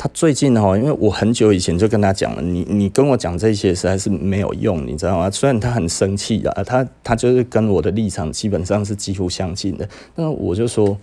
[0.00, 0.10] 他。
[0.14, 5.30] 最近哈，因为我很久以前就跟他讲了，你你跟我讲这些实在是没有用，你知道吗？
[5.30, 10.96] 虽然他很生气啊，他他就是跟我的立场基本上是几乎相近的，那我就说，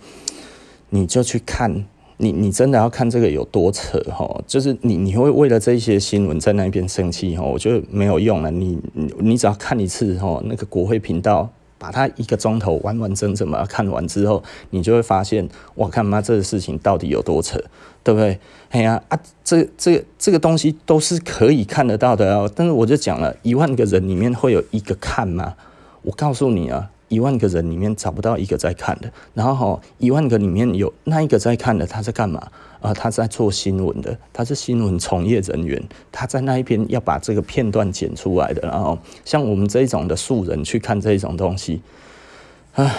[0.90, 1.84] 你就去看，
[2.18, 11.48] 你你真的要看这个有多扯哈，就是你你会为了这些新闻在那边生气哈，我觉得没有用了，你你你只要看一次哈，那个国会频道。
[11.78, 17.58] 把它一个钟头完完整整把它看完之后，你就会发现，我看妈这个事情到底有多扯，
[18.02, 18.38] 对不对？
[18.70, 22.50] 哎呀啊，这这这个东西都是可以看得到的哦。
[22.54, 25.54] 但是我就讲了，一万个人里面会有一个看吗？
[26.02, 32.94] 我告诉你啊，一万个人里面找不到一个在看的，然后哈一万个里面有那一个在看的，他在干嘛啊？
[32.94, 38.62] 他在做新闻的，他是新闻从业人员，他在那一边要把这个片段剪出来的。
[38.68, 41.82] 然后像我们这种的素人去看这种东西，
[42.74, 42.94] 唉。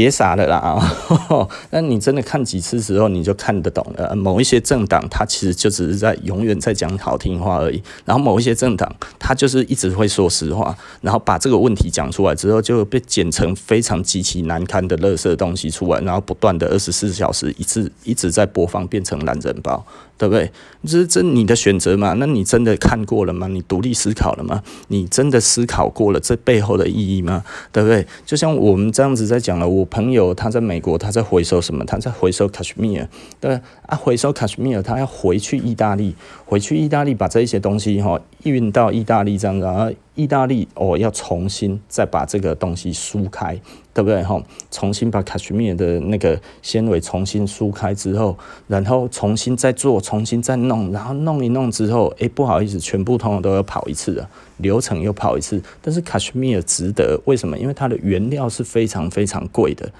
[0.00, 0.80] 别傻了啦！
[1.68, 4.16] 那你真的看几次之后，你就看得懂了。
[4.16, 7.82] 某一些政党，他其实就只是在永远在讲好听话而已。
[8.06, 19.84] 然后某一些政党，他就是一直会说实话，然后把这个问题讲出来之后，就被剪成非常极其难堪的垃圾东西出来，然后不断的二十四小时一直一直在播放，变成懒人包。
[20.20, 20.52] 对不对？
[20.84, 22.12] 这是真你的选择嘛？
[22.18, 23.48] 那你真的看过了吗？
[23.48, 24.62] 你独立思考了吗？
[24.88, 27.42] 你真的思考过了这背后的意义吗？
[27.72, 28.06] 对不对？
[28.26, 31.82] 就像我们这样子在讲了，我朋友他在美国，他在回收什么？
[31.86, 33.08] 他在回收卡什米尔，
[33.40, 43.58] 对啊，回收卡什米尔，他要回去意大利，回去意大利把这一些东西哈运到意大利这样子，然后意大利哦要重新再把这个东西梳开。
[43.92, 44.22] 对不对？
[44.22, 55.60] 哈，重新把卡什米尔的那个纤维重新梳开之后，然后重新再做，重新再弄，然后弄一弄之后，哎，不好意思，全部通通都要跑一次了，流程又跑一次。
[55.82, 57.58] 但是卡什米尔值得，为什么？
[57.58, 59.90] 因为它的原料是非常非常贵的。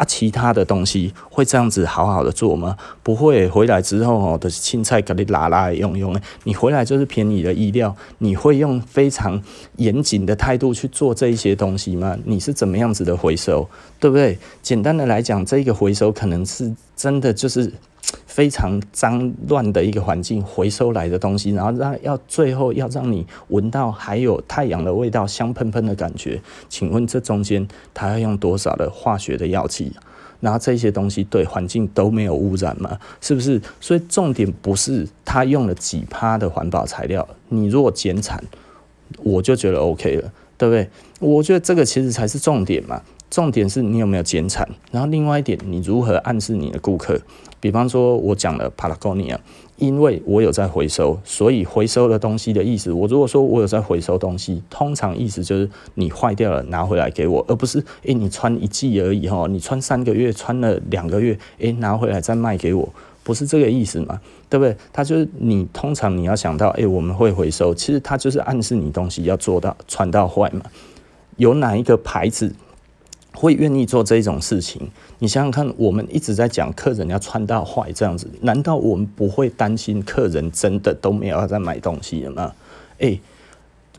[0.00, 2.74] 啊，其他的东西会这样子好好的做吗？
[3.02, 9.38] 不会，回来之后哦，的青菜给你拉拉用用，你回来就是凭你的意料，你会用非常
[9.76, 12.16] 严谨的态度去做这一些东西吗？
[12.24, 14.38] 你是怎么样子的回收，对不对？
[14.62, 17.70] 简单的来讲，这个回收可能是真的就是。
[18.26, 26.40] 非常脏乱的一个环境回收来的东西，然后让要最后要让你闻到还有太阳的味道，香喷喷的感觉。
[26.68, 29.92] 请问这中间它要用多少的化学的药剂？
[30.40, 32.98] 然后这些东西对环境都没有污染吗？
[33.20, 33.60] 是不是？
[33.78, 38.42] 所以重点不是它用了几趴的环保材料，你如果减产，
[39.18, 40.88] 我就觉得 OK 了，对不对？
[41.18, 43.02] 我觉得这个其实才是重点嘛。
[43.30, 47.20] 重点是你有没有减产，然后另外一点，你如何暗示你的顾客？
[47.60, 49.36] 比方说，我讲了 Patagonia，
[49.76, 62.88] 因为我有在回收，所以回收的东西的意思，我如果说我有在回收东西，通常意思就是你坏掉了拿回来给我，而不是诶、你穿一季而已哈，你穿三个月，穿了两个月，诶、拿回来再卖给我，
[63.22, 64.18] 不是这个意思嘛？
[64.48, 64.74] 对不对？
[64.92, 70.62] 他就是你通常你要想到，诶、我们会回收，其实他就是暗示你东西要做到穿到坏嘛，
[71.36, 72.52] 有哪一个牌子？
[73.40, 74.90] 会愿意做这种事情？
[75.18, 82.52] 你想想看，我们一直在讲客人要穿到坏这样子，难道我们不会担心客人真的都没有要再买东西了吗？
[82.98, 83.18] 诶，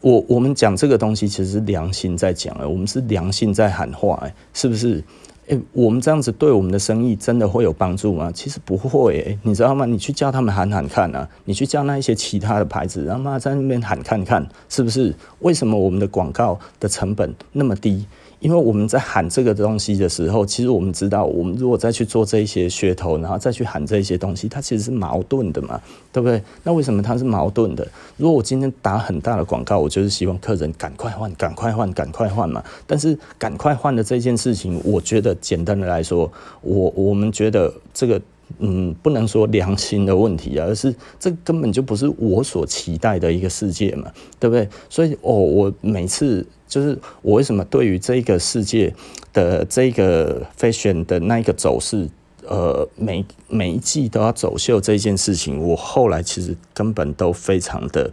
[0.01, 5.03] 我我们讲这个东西其实是良心在讲诶，我们是良心在喊话诶，是不是？
[5.47, 8.31] 诶，我们这样子对我们的生意真的会有帮助吗？
[8.31, 9.87] 其实不会诶，你知道吗？
[9.87, 15.15] 你去叫他们喊喊看啊，你去叫那一些其他的牌子，让他在那边喊看看，是不是？
[15.39, 18.05] 为什么我们的广告的成本那么低？
[18.41, 25.79] 因为我们在喊这个东西的时候，其实我们知道，我们如果再去做这一些噱头，然后再去喊这一些东西，它其实是矛盾的嘛，
[26.11, 26.41] 对不对？
[26.63, 27.87] 那为什么它是矛盾的？
[28.17, 32.63] 如果我今天打很大的广告，我就是希望客人赶快换，赶快换，赶快换嘛。
[32.87, 38.19] 但是赶快换的这件事情，我觉得简单的来说，我我们觉得这个
[38.59, 44.67] 嗯，不能说良心的问题，而是这根本就不是我所期待的一个世界嘛，对不对？
[44.89, 46.45] 所以哦，我每次。
[46.71, 48.95] 就是我为什么对于这个世界
[49.33, 52.07] 的这个 fashion 的那个走势，
[52.47, 58.09] 呃，每每一季都要走秀这件事情，我后来其实根本都非常的。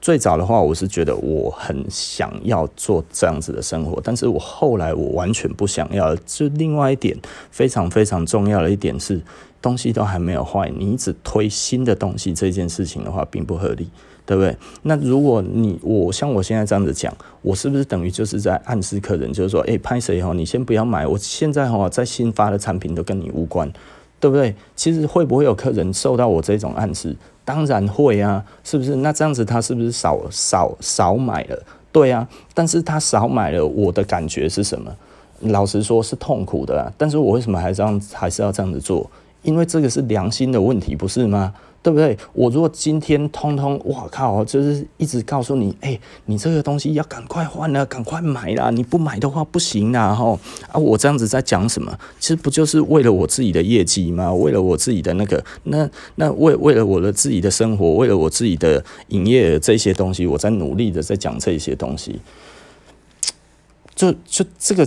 [0.00, 6.16] 最早的话，我是觉得我很想要做这样子的生活，但是我后来我完全不想要。
[6.24, 7.14] 就另外一点
[7.50, 9.20] 非常非常重要的一点是，
[9.62, 13.88] 东西都还没有坏，你一直推新的东西这件事情的话，并不合理。
[14.28, 14.54] 对不对？
[14.82, 20.34] 那如果你我像我现在这样子讲，我是不是等于就是在暗示客人，就是说，哎，拍谁哈？
[20.34, 23.72] 你先不要买，我现在哈在新发的产品都跟你无关，
[24.20, 24.54] 对不对？
[24.76, 27.16] 其实会不会有客人受到我这种暗示？
[27.46, 28.96] 当然会啊，是不是？
[28.96, 31.62] 那这样子他是不是少少少买了？
[31.90, 34.94] 对啊，但是他少买了，我的感觉是什么？
[35.40, 36.92] 老实说，是痛苦的啊。
[36.98, 39.10] 但是我为什么还这样还是要这样子做？
[39.48, 41.54] 因为这个是良心的问题，不是吗？
[41.82, 42.14] 对不对？
[42.34, 48.68] 我如果今天通通，我靠，就是一直告诉你，哎，你这个东西要赶快换了，赶快买啦！
[48.70, 50.38] 你不买的话不行啦，吼
[50.70, 50.76] 啊！
[50.78, 51.98] 我这样子在讲什么？
[52.20, 54.30] 其实不就是为了我自己的业绩吗？
[54.34, 62.20] 为了我自己的那个，那那为为了我的自己的生活，为了我自己的营业这些东西，我在努力的在讲这些东西。
[63.94, 64.86] 就就这个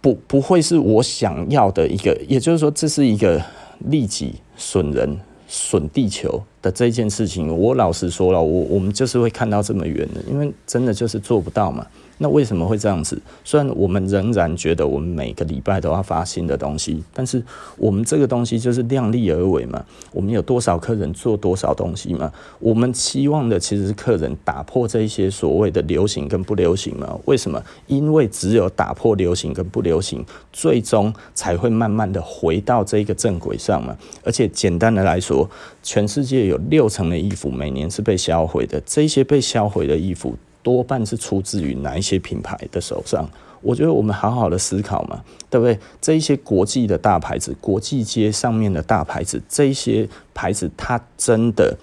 [0.00, 3.44] 不不会是我想要的一个，也就是说，这是一个
[3.80, 5.18] 利己损人。
[5.50, 11.86] 损地球的这件事情，我老实说了，我我们就是会看到这么远的，因为真的就是做不到嘛。
[12.18, 13.20] 那为什么会这样子？
[13.44, 17.42] 虽然我们仍然觉得我们每个礼拜都要发新的东西，但是
[17.76, 19.84] 我们这个东西就是量力而为嘛。
[20.12, 22.32] 我们有多少客人做多少东西嘛。
[22.58, 27.18] 我们期望的其实是客人打破这一些所谓的流行跟不流行嘛。
[27.26, 27.62] 为什么？
[27.86, 33.96] 因为只有打破流行跟不流行，最终才会慢慢的回到这个正轨上嘛。
[34.24, 35.48] 而且简单的来说，
[35.84, 40.34] 全世界有六成的衣服每年是被销毁的，这些被销毁的衣服。
[40.62, 43.28] 多半是出自于哪一些品牌的手上？
[43.60, 45.78] 我觉得我们好好的思考嘛，对不对？
[46.00, 51.76] 这一些国际的大牌子，国际街上面的大牌子，这一些牌子，它真的，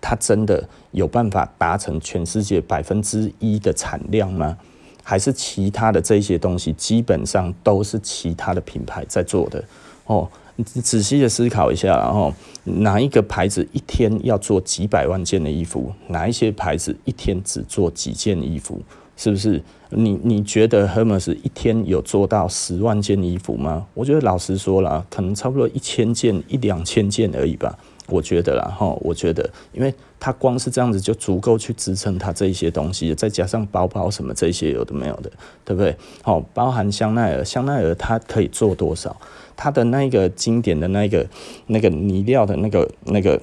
[0.00, 4.58] 它真的有办法达成全世界百分之一的产量吗？
[5.04, 9.62] 还是其他的这些东西基本上都是其他的品牌在做的？
[10.06, 10.28] 哦。
[10.64, 12.32] 仔细的思考一下，然后
[12.64, 15.92] 哪一个牌子一天要做几百万件的衣服？
[16.08, 18.80] 哪一些牌子一天只做几件衣服？
[19.16, 19.62] 是不是？
[19.90, 23.86] 你你觉得 Hermes 一天有做到十万件衣服吗？
[23.92, 27.78] 我觉得老实说了，可能差不多一千件、一两千件而已吧。
[28.10, 35.30] 我觉得啦，哈，我觉得，因为它光是这样子就足够去支撑它这一些东西，再加上包包什么这些有的没有的，
[35.64, 35.96] 对不对？
[36.22, 39.16] 好，包含香奈儿，香奈儿它可以做多少？
[39.56, 41.26] 它的那个经典的那个
[41.66, 43.40] 那个呢料的那个那个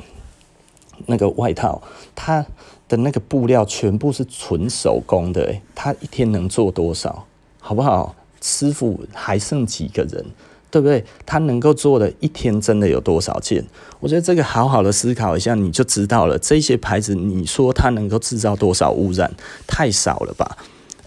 [1.06, 1.82] 那个外套，
[2.16, 2.46] 它
[2.88, 7.26] 的那个布料全部是纯手工的，诶，它一天能做多少？
[7.60, 8.16] 好不好？
[8.40, 10.24] 师傅还剩几个人？
[10.70, 11.04] 对不对？
[11.26, 13.66] 他能够做的一天真的有多少件？
[14.00, 16.38] 我觉得这个好好的思考一下，你就知道了。
[16.38, 19.34] 这些牌子，你说它能够制造多少污染？
[19.66, 20.58] 太少了吧？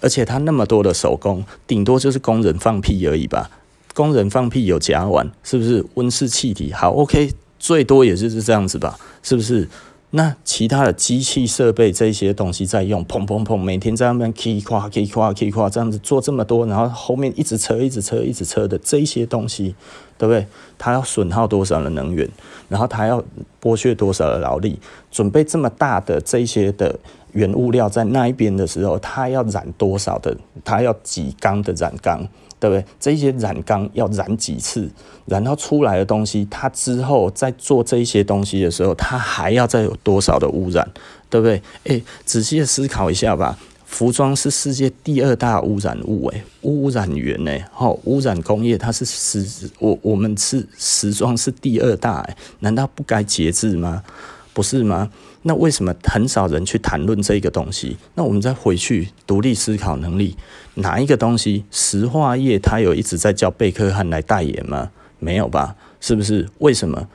[0.00, 3.50] 而且它那么多的手工，顶多就是工人放屁而已吧？
[3.94, 6.72] 工人放屁有甲烷，是不是温室气体？
[6.72, 9.68] 好，OK，最多也就是这样子吧，是不是？
[10.12, 19.76] 那其他的机器设备这些东西在用，砰砰砰，每天在那边 K 夸 K 夸 K 夸这样子做这么多，然后后面一直车一直车一直车的这些东西，
[20.18, 20.44] 对不对？
[20.76, 22.28] 它要损耗多少的能源，
[22.68, 23.22] 然后它要
[23.62, 24.80] 剥削多少的劳力，
[25.12, 26.98] 准备这么大的这些的
[27.32, 32.26] 原物料在那一边的时候，它要染多少的，它要几缸的染缸。
[32.60, 32.84] 对不对？
[33.00, 34.88] 这些染缸要染几次，
[35.24, 40.86] 然后出来的东西，它之后在做这些东西的时候，它还要再有多少的污染，
[41.28, 41.62] 对不对？
[41.84, 43.58] 诶，仔细的思考一下吧。
[43.86, 47.58] 服装是世界第二大污染物，诶，污染源呢？
[47.72, 54.04] 好，污染工业它是时，我我们是时装是第二大，诶，难道不该节制吗？
[54.52, 55.10] 不是吗？
[55.42, 57.96] 那为什么很少人去谈论这个东西？
[58.14, 60.36] 那我们再回去独立思考能力，
[60.74, 61.64] 哪一个东西？
[61.70, 64.90] 石化业它有一直在叫贝克汉来代言吗？
[65.18, 65.76] 没有吧？
[66.00, 66.48] 是不是？
[66.58, 67.08] 为什么？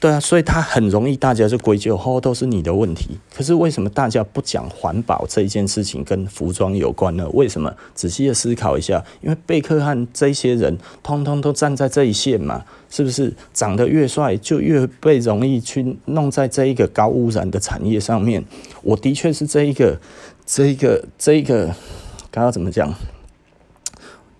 [0.00, 3.18] 对啊，所以它很容易，大家就归咎后都是你的问题。
[3.36, 7.28] 可是为什么大家不讲环保这一件事情跟服装有关呢？
[7.34, 7.70] 为什么？
[7.94, 13.34] 仔细的思考一下，因为贝克汉这些人通通都站在这一线嘛，是不是？
[13.52, 18.42] 长得越帅，就越被容易去弄在这一个高污染的产业上面。
[18.80, 20.00] 我的确是这一个，
[20.46, 21.66] 这一个，这一个，
[22.30, 22.94] 刚刚怎么讲？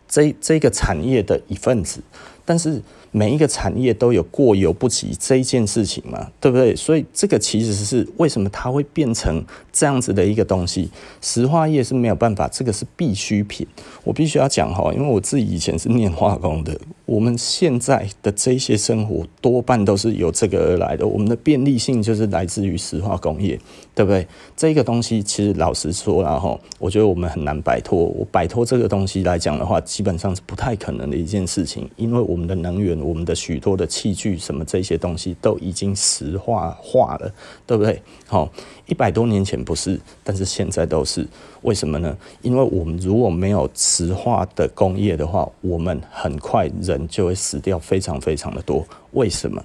[0.08, 2.00] 这这个产业的一份子，
[2.46, 2.80] 但是。
[3.12, 6.76] 每一个产业都有过犹不及这一件事情嘛，对不对？
[6.76, 10.88] 所以这个其实是为什么它会变成这样子的一个东西。
[11.20, 13.66] 石化业是没有办法，这个是必需品。
[14.04, 21.06] 我必须要讲哈，因为我自己以前是念化工的，我们现在的这些生活多半都是由这个而来的。
[21.06, 23.58] 我们的便利性就是来自于石化工业，
[23.94, 24.26] 对不对？
[24.56, 27.98] 这个东西其实老实说了哈，我觉得我们很难摆脱。
[27.98, 32.90] 我摆脱这个东西来讲的话，基本上是不太可能的一件事情，因为我们的能源。
[33.00, 37.32] 我们的许多的器具，什么这些东西都已经石化化了，
[37.66, 38.00] 对不对？
[38.26, 38.50] 好，
[38.86, 41.26] 一百多年前不是，但是现在都是。
[41.62, 42.16] 为什么呢？
[42.42, 48.86] 因为我们如果没有石化的工业的话，我们很快人就会死掉，非常非常的多。
[49.12, 49.64] 为什么？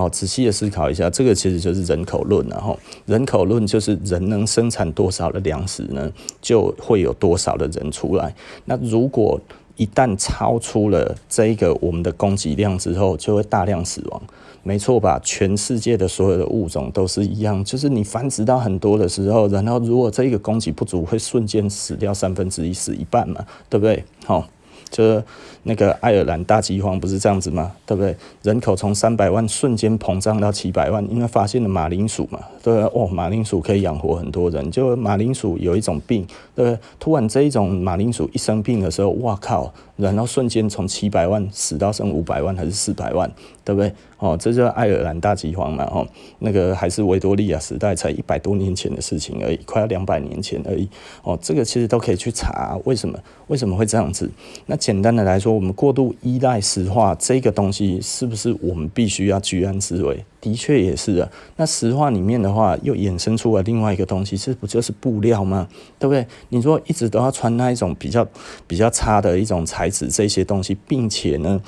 [0.00, 8.34] 好，仔细的思考一下，这个其实就是人口论，然后人口论就是人能生产多少的粮食呢，就会有多少的人出来。
[8.64, 9.38] 那如果
[9.76, 14.22] 一旦超出了这一个我们的供给量之后，就会大量死亡，
[14.62, 15.20] 没错吧？
[15.22, 24.02] 全世界的所有的物种都是一样，就是你繁殖到很多的时候，然后如果这一个供给不足，会瞬间死掉三分之一，死一半嘛，对不对？
[24.24, 24.48] 好，
[24.88, 25.22] 就是
[25.62, 27.72] 那个爱尔兰大饥荒不是这样子吗？
[27.84, 28.16] 对不对？
[28.42, 33.00] 人口从三百万瞬间膨胀到七百万，因为发现了马铃薯嘛，对不对？
[33.02, 34.70] 哦，马铃薯可以养活很多人。
[34.70, 36.78] 就马铃薯有一种病，对不对？
[36.98, 39.72] 突然这一种马铃薯一生病的时候，哇靠！
[39.96, 43.30] 然后瞬间从七百万死到剩五百万还是四百万，
[43.62, 43.92] 对不对？
[44.16, 46.06] 哦，这就是爱尔兰大饥荒嘛，哦，
[46.38, 50.88] 那个还是维多利亚时代才一百多年前的事情而已，快要两百年前而已。
[51.22, 53.18] 哦，这个其实都可以去查，为什么？
[53.48, 54.30] 为什么会这样子？
[54.66, 60.24] 那简单的来说，我们过度依赖石化这个东西，是不是我们必须要居安思危？
[60.40, 61.30] 的确也是啊。
[61.56, 65.68] 那石化里面的话，又衍生出了另外一个东西，这不就是布料吗？
[65.98, 66.26] 对不对？
[66.48, 68.26] 你说一直都要穿那一种比较
[68.66, 71.60] 比较差的一种材质，这些东西，并且呢，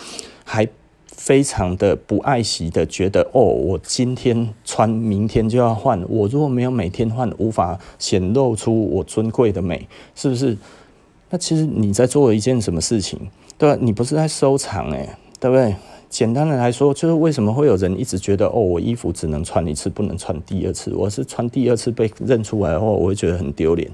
[0.45, 0.67] 还
[1.07, 6.03] 非常的不爱惜的，觉得哦，我今天穿，明天就要换。
[6.09, 10.57] 我如果没有每天换，无法显露出我尊贵的美，是不是？
[11.35, 13.19] 那其实你在做一件什么事情？
[13.67, 13.79] 对？
[13.81, 15.09] 你不是在收藏诶，
[15.39, 15.75] 对不对？
[16.09, 20.93] 简单的来说，就是为什么会有人一直觉得哦，我衣服只能穿一次，不能穿第二次。
[20.95, 23.91] 我是穿第二次被认出来的话，我会觉得很丢脸。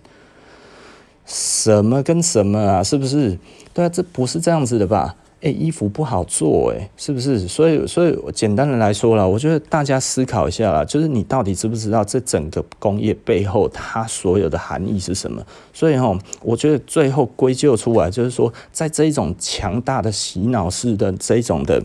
[1.25, 2.83] 什么跟什么啊？
[2.83, 3.39] 是不是？
[3.73, 5.15] 对啊，这不是这样子的吧？
[5.41, 7.47] 诶，衣服不好做，诶，是不是？
[7.47, 15.45] 所以，所以我简单的来说啦，我觉得大家思考一下啦，就是你到底知不知道这整个工业背后它所有的含义是什么？
[15.73, 21.83] 所以哈，我觉得最后归咎出来就是说，在这一种强大的洗脑式的这种的。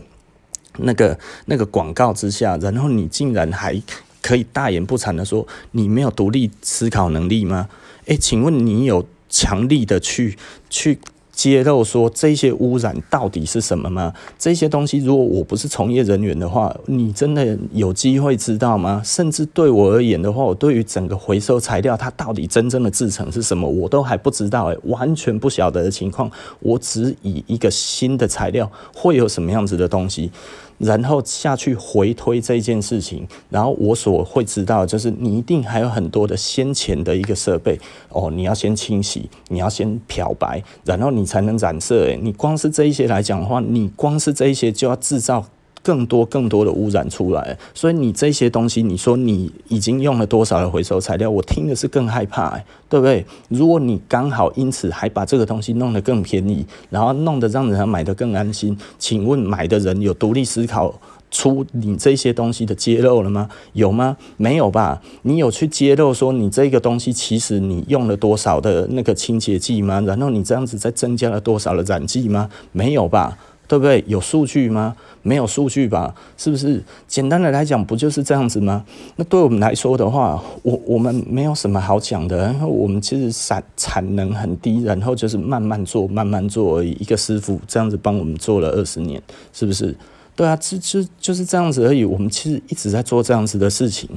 [0.78, 3.80] 那个那个广告之下，然后你竟然还
[4.20, 7.68] 可以大言不惭的说你没有独立思考能力吗？
[8.06, 10.36] 诶，请问你有强力的去
[10.68, 10.98] 去
[11.34, 14.12] 揭露说这些污染到底是什么吗？
[14.38, 19.02] 这些东西如果我不是从业人员的话，你真的有机会知道吗？
[19.04, 26.30] 甚至对我而言的话，我对于整个回收材料它到底真正的制成是什么，我都还不知道诶，完全不晓得的情况，
[26.60, 30.30] 我只以一个新的材料会有什么样子的东西。
[30.78, 42.06] 然后下去回推这件事情，然后我所会知道就是你一定还有很多的先前的一个设备哦，你要先清洗，你要先漂白，然后你才能染色。
[42.06, 45.46] 诶，你光是这一些来讲的话，你光是这一些就要制造。
[45.84, 51.30] 更多更多的污染出来，所以你这些东西，你说你已经用了多少的回收材料？
[51.30, 53.24] 我听的是更害怕，欸，对不对？
[53.50, 60.98] 如果你刚好因此还把这个东西弄得更便宜，然后弄得让人家买得更安心，请问买的人有独立思考
[61.30, 63.50] 出你这些东西的揭露了吗？
[63.74, 64.16] 有吗？
[64.38, 65.02] 没有吧？
[65.22, 70.00] 你有去揭露说你这个东西其实你用了多少的那个清洁剂吗？
[70.06, 72.48] 然后你这样子再增加了多少的染剂吗？
[72.72, 73.36] 没有吧？
[73.66, 74.04] 对不对？
[74.06, 74.94] 有数据吗？
[75.22, 76.14] 没有数据吧？
[76.36, 76.82] 是不是？
[77.08, 78.84] 简单的来讲，不就是这样子吗？
[79.16, 86.90] 那对我们来说的话，我我们没有什么好讲的，然后我们其实产产能很低，然后就是慢慢做，慢慢做而已。
[87.00, 89.96] 一个师傅这样子帮我们做了二十年，是不是？
[90.36, 92.04] 对啊，就就就是这样子而已。
[92.04, 94.08] 我们其实一直在做这样子的事情。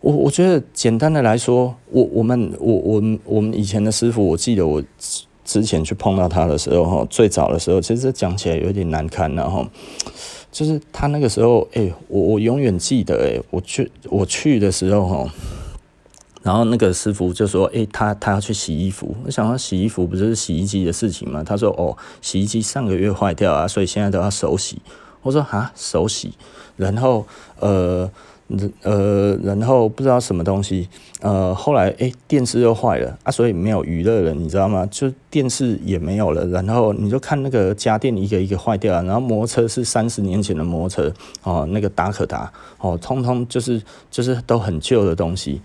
[0.00, 4.82] 我我觉得简单的来说，我我们我我们我们以前的师傅，我记得我。
[5.52, 9.66] 之前去碰到他的时候，哈，最早的时候，其实讲起来有点难堪，然后
[10.50, 15.30] 就是他那个时候，哎、我我永远记得，哎，我去我去的时候，哈，
[16.42, 21.44] 然后那个师傅就说，哎、他他要去洗衣服，我想说洗衣服不就是洗衣机的事情吗？
[21.44, 24.80] 他说，哦，洗衣机上个月坏掉啊，所以现在都要手洗。
[25.20, 26.32] 我说，啊，手洗，
[26.76, 27.26] 然后
[27.58, 28.10] 呃。
[28.82, 30.88] 呃，然后不知道什么东西，
[31.20, 34.86] 呃，后来诶，电视又坏了啊，所以没有娱乐了，你知道吗？
[34.90, 45.60] 就电视也没有了，然后你就看那个家电一个一个坏掉了，然后摩托车是三十年前的摩托车哦，那个达可达哦，通通就是就是都很旧的东西。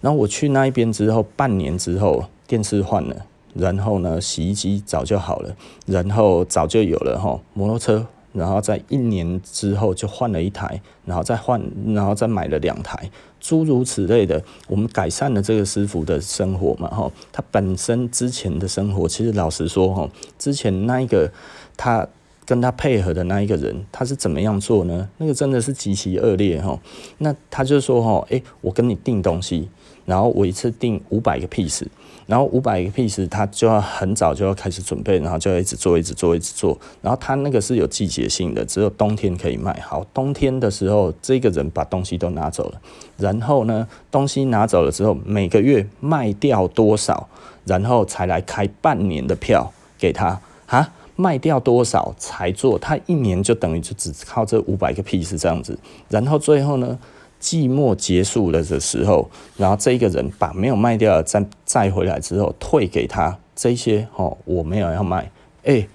[0.00, 3.16] 然后我去那一边之后，半年之后电视换了，
[3.52, 8.06] 然后呢，洗衣机早就好了，然后早就有了哈，摩托车。
[8.32, 11.60] 然后在一年之后就换了一台，然后再换，
[11.94, 13.10] 然后再买了两台，
[13.40, 20.08] 诸如此类的，我们改善了这个师傅的生活嘛，哈，他本身之前的生活，其实老实说，哈，
[20.38, 21.30] 之前那一个
[21.76, 22.06] 他
[22.44, 25.08] 跟他配合的那一个人，他是怎么样做呢？
[25.18, 26.78] 那个真的是极其恶劣，哈，
[27.18, 29.68] 那他就说，哈，诶，我跟你订东西，
[30.04, 31.84] 然后我一次订五百个 piece。
[32.30, 36.78] 然后五百个 piece，他就要很早就要开始准备，然后就要一直做，一直做，一直做。
[37.02, 39.76] 然后他那个是有季节性的，只有冬天可以卖。
[39.84, 42.80] 好，冬天的时候，这个人把东西都拿走了。
[43.16, 47.28] 然后呢，东西拿走了之后，每个月卖掉多少，
[47.64, 50.92] 然后才来开半年的票给他啊？
[51.16, 52.78] 卖掉多少才做？
[52.78, 55.76] 他一年就等于就只靠这五百个 piece 这样子。
[56.08, 56.96] 然后最后呢？
[57.40, 65.28] 季末结束了的时候，然后这个人把没有卖掉的再再回来之后退给他这些哦，我没有要卖，
[65.64, 65.88] 哎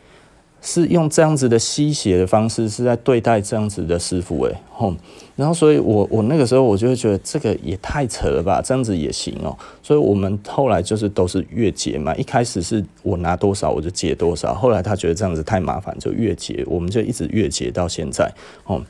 [0.61, 4.91] 是用这样子的吸血的方式，是在对待这样子的师傅诶，吼，
[5.35, 18.33] 然后所以我我那个时候我就会觉得这个也太扯了吧，这样子也行哦，所以我们后来就是都是月结嘛，一开始是我拿多少我就结多少，后来他觉得这样子太麻烦，就月结，我们就一直月结到现在，
[18.65, 18.81] 哦，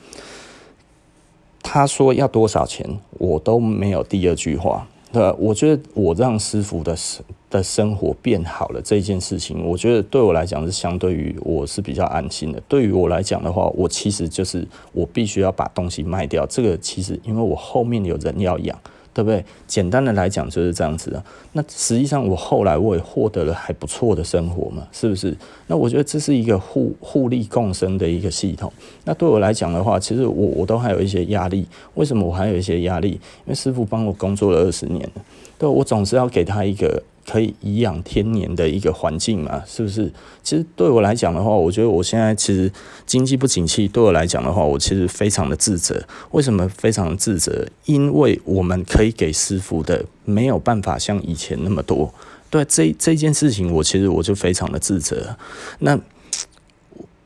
[1.67, 2.87] 他说要多少钱，
[3.17, 4.87] 我都没有第二句话。
[5.11, 12.61] 那，我觉得我让师傅的生的生活变好了这件事情，我觉得对我来讲是相对于我是比较安心的。
[12.67, 16.45] 对于我来讲的话，我其实就是我必须要把东西卖掉。
[16.45, 18.79] 这个其实因为我后面有人要养。
[19.15, 19.43] 对不对？
[19.65, 21.23] 简单的来讲就是这样子的。
[21.53, 25.33] 那实际上我后来我也获得了还不错的生活嘛，是不是？
[25.67, 28.69] 那我觉得这是一个互互利共生的一个系统。
[29.05, 31.65] 那对我来讲的话，其实我我都还有一些压力。
[31.93, 33.11] 为什么我还有一些压力？
[33.11, 35.23] 因为师傅帮我工作了二十年了，
[35.57, 37.01] 对，我总是要给他一个。
[37.27, 40.11] 可以颐养天年的一个环境嘛，是不是？
[40.43, 42.71] 其实对我来讲的话，我觉得我现在其实
[43.05, 46.01] 经济不景气，对我来讲的话，我其实非常的自责。
[46.31, 47.67] 为什么非常的自责？
[47.85, 52.13] 因为我们可以给师傅的没有办法像以前那么多。
[52.49, 55.35] 对，这这件事情，我其实我就非常的自责。
[55.79, 55.99] 那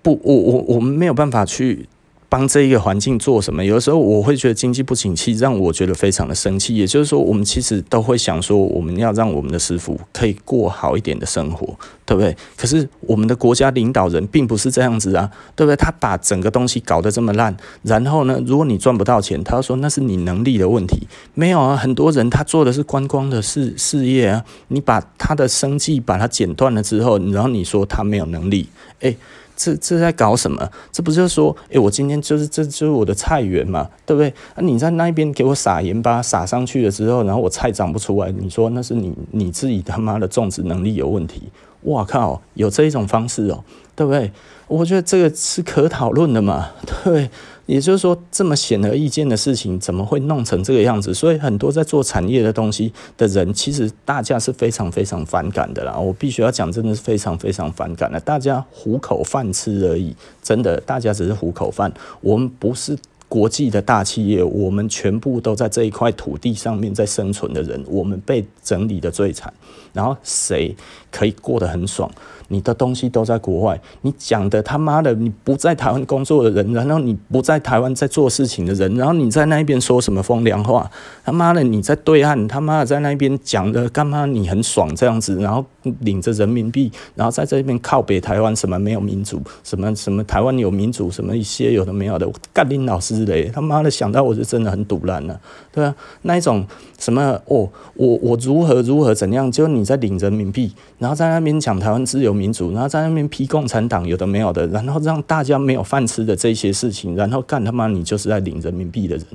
[0.02, 1.88] 不，我我我们没有办法去。
[2.30, 3.66] 帮这一个环境做什么？
[3.66, 6.76] 有的时候我会觉得经济不景气，让我觉得非常的生气。
[6.76, 11.76] 也就是说，我们其实都会想说，我们要让我们的师傅可以过好一点的生活，
[12.06, 12.38] 对不对？
[12.56, 15.76] 可是我们的国家领导人并不是这样子啊，对不对？
[15.76, 21.08] 他把整个东西搞得这么烂，然后呢，如果你赚不到钱，他说那是你能力的问题。
[21.34, 28.70] 没有啊，很多人他做的是观光的事事业啊，你把他的生计把它剪断了之后，然后你说他没有能力，
[29.00, 29.18] 诶。
[29.60, 30.66] 这这在搞什么？
[30.90, 34.30] 这不就是说，诶，我今天就是这就是我的菜园嘛，对不对？
[34.56, 41.50] 啊，你在那边给我撒盐巴，撒上去了之后，然后我菜长不出来，你说那是你你自己他妈的种植能力有问题？
[41.82, 43.62] 哇靠，有这一种方式哦，
[43.98, 44.32] 对不对？
[44.68, 46.70] 我觉得这个是可讨论的嘛，
[47.04, 47.30] 对。
[47.70, 51.14] 也就是说，这么显而易见的事情，怎么会弄成这个样子？
[51.14, 55.96] 所以很多在做产业的东西的人，其实大家是非常非常反感的啦。
[55.96, 58.20] 我必须要讲，真的是非常非常反感的。
[58.22, 61.94] 大家糊口饭吃而已，真的，大家只是糊口饭。
[62.22, 62.98] 我们不是
[63.28, 69.54] 国际的大企业，我们全部都在这一块土地上面在生存的人，我们被整理的最惨。
[69.94, 70.76] 然后谁
[71.12, 72.10] 可以过得很爽？
[72.50, 80.90] 你的东西都在国外，你讲的他妈的，你不在台湾工作的人，然后你不在台湾在做事情的人，然后你在那边说什么风凉话？
[81.24, 84.26] 他妈的，你在对岸，他妈的在那边讲的干嘛？
[84.26, 85.64] 你很爽这样子，然后
[86.02, 95.40] 领着人民币，然后在这边靠北台湾什么没有民主，什么什么台湾有民主，什么一些有的没有的，干林老师嘞，他妈的想到我就真的很堵烂了，
[95.72, 96.66] 对啊，那一种
[96.98, 109.26] 什么哦，我我如何如何怎样，就你在领人民币，然后在那边讲台湾自由民主，然后在那边批共产党有的没有的，然后让大家没有饭吃的这些事情，然后干他妈你就是在领人民币的人，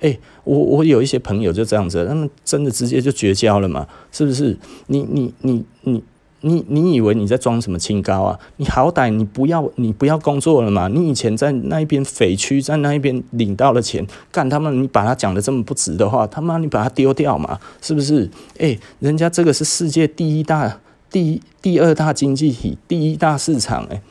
[0.00, 3.86] 哎、我我有一些朋友就这样子，他们真的直接就绝交了嘛？
[4.10, 4.56] 是不是？
[4.86, 6.02] 你你你你
[6.42, 8.38] 你你以为你在装什么清高啊？
[8.56, 10.88] 你好歹你不要你不要工作了嘛？
[10.88, 17.58] 你以前在那一边匪区，在那一边领到了钱，干他们你把他讲的这么不值的话，他妈你把他丢掉嘛？
[17.80, 18.30] 是不是？
[18.58, 20.78] 哎、人家这个是世界第一大。
[21.16, 24.02] 第第二大经济体，第一大市场，诶，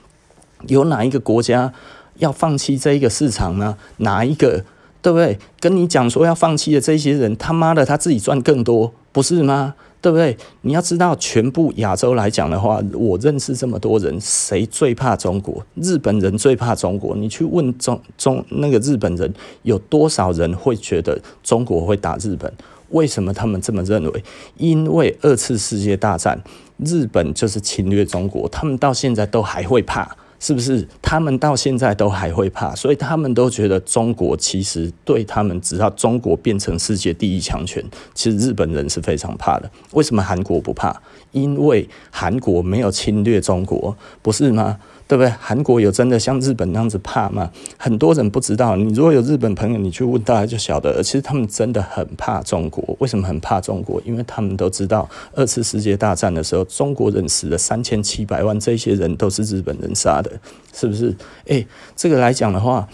[0.66, 1.72] 有哪一个国家
[2.18, 3.78] 要放弃这一个市场呢？
[3.98, 4.66] 哪一个，
[5.04, 5.38] 对不对？
[5.60, 9.76] 跟你讲说要放弃的这些人，他妈的他自己赚更多，不是吗？
[10.02, 10.36] 对不对？
[10.62, 15.64] 你要知道，全部亚洲来讲的话，我认识这么多人，谁最怕中国？
[15.76, 17.16] 日本人最怕中国。
[17.16, 19.32] 你去问中中那个日本人，
[19.62, 22.52] 有多少人会觉得中国会打日本？
[22.90, 24.24] 为什么他们这么认为？
[24.58, 26.42] 因为二次世界大战。
[26.78, 30.88] 日本就是侵略中国，他们到现在都还会怕，是不是？
[31.02, 39.70] 他们到现在都还会怕，所以他们都觉得中国其实对他们，只要中国变成世界第一强权，其实日本人是非常怕的。
[39.92, 41.02] 为什么韩国不怕？
[41.32, 44.78] 因为韩国没有侵略中国，不是吗？
[45.08, 45.32] 对不对？
[45.40, 47.52] 韩国有真的像日本那样子怕吗？
[47.78, 48.76] 很多人不知道。
[48.76, 51.04] 你如果有日本朋友，你去问大家就晓得。
[51.04, 52.96] 其实他们真的很怕中国。
[53.00, 54.02] 为什么很怕中国？
[54.04, 60.32] 因为他们都知道，二次世界大战的时候，中国人死了三千七百万，这些人都是日本人杀的，
[60.74, 61.16] 是不是？
[61.46, 62.88] 诶，这个来讲的话，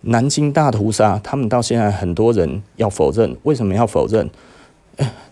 [0.00, 3.36] 南京大屠杀，他们到现在很多人要否认。
[3.44, 4.28] 为什么要否认？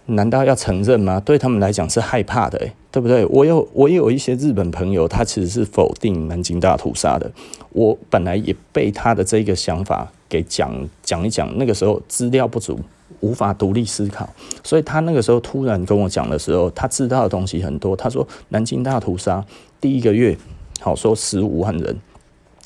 [0.07, 1.21] 难道要承认吗？
[1.21, 2.73] 对他们来讲是害怕的，诶。
[2.95, 3.27] 对不对？
[3.27, 7.29] 我有我也有一些日本朋友，他其实是否定南京大屠杀的。
[7.71, 12.79] 我本来也被他的这个想法给讲讲一讲，那个时候资料不足，
[13.19, 14.29] 无法独立思考，
[14.63, 17.97] 所以他那个时候突然跟我讲的时候，他知道的东西很多。
[17.97, 19.45] 他说南京大屠杀
[19.81, 20.39] 第一个月，
[20.79, 21.99] 好说十五万人，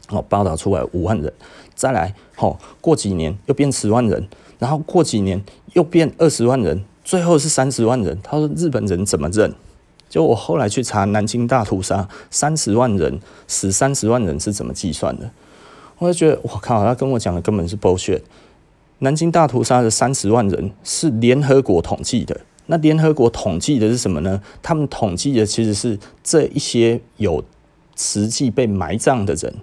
[0.09, 1.32] 好，报道出来五万人，
[1.74, 4.28] 再来，好过几年又变十万人，
[4.59, 8.18] 然后过几年又变二十万人，最后是三十万人。
[8.22, 9.54] 他说日本人怎么认？
[10.11, 15.30] 就我后来去查南京大屠杀，三十万人死三十万人是怎么计算的？
[15.96, 18.20] 我就觉得我靠，他跟我讲的根本是 bullshit。
[18.98, 24.42] 南京大屠杀的三十万人是联合国统计的，那联合国统计的是什么呢？
[24.62, 27.42] 他们统计的其实是这一些有
[27.96, 29.54] 实际被埋葬的人，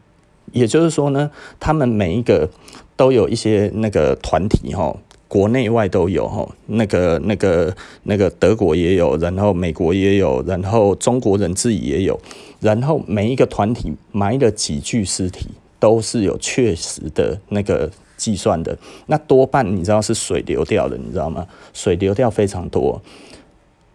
[0.52, 1.30] 也就是说呢，
[1.60, 2.50] 他们每一个
[2.96, 4.98] 都有一些那个团体哈，
[5.28, 12.20] 国内外都有哈，那个那个那个德国也有，然后美国也有，然后中国人自己也有，
[12.60, 15.48] 然后每一个团体埋了几具尸体，
[15.80, 17.92] 都是有确实的那个。
[18.18, 18.76] 计算的
[19.08, 21.46] 那多半你知道是水流掉的，你知道吗？
[21.74, 23.02] 水流掉非常多。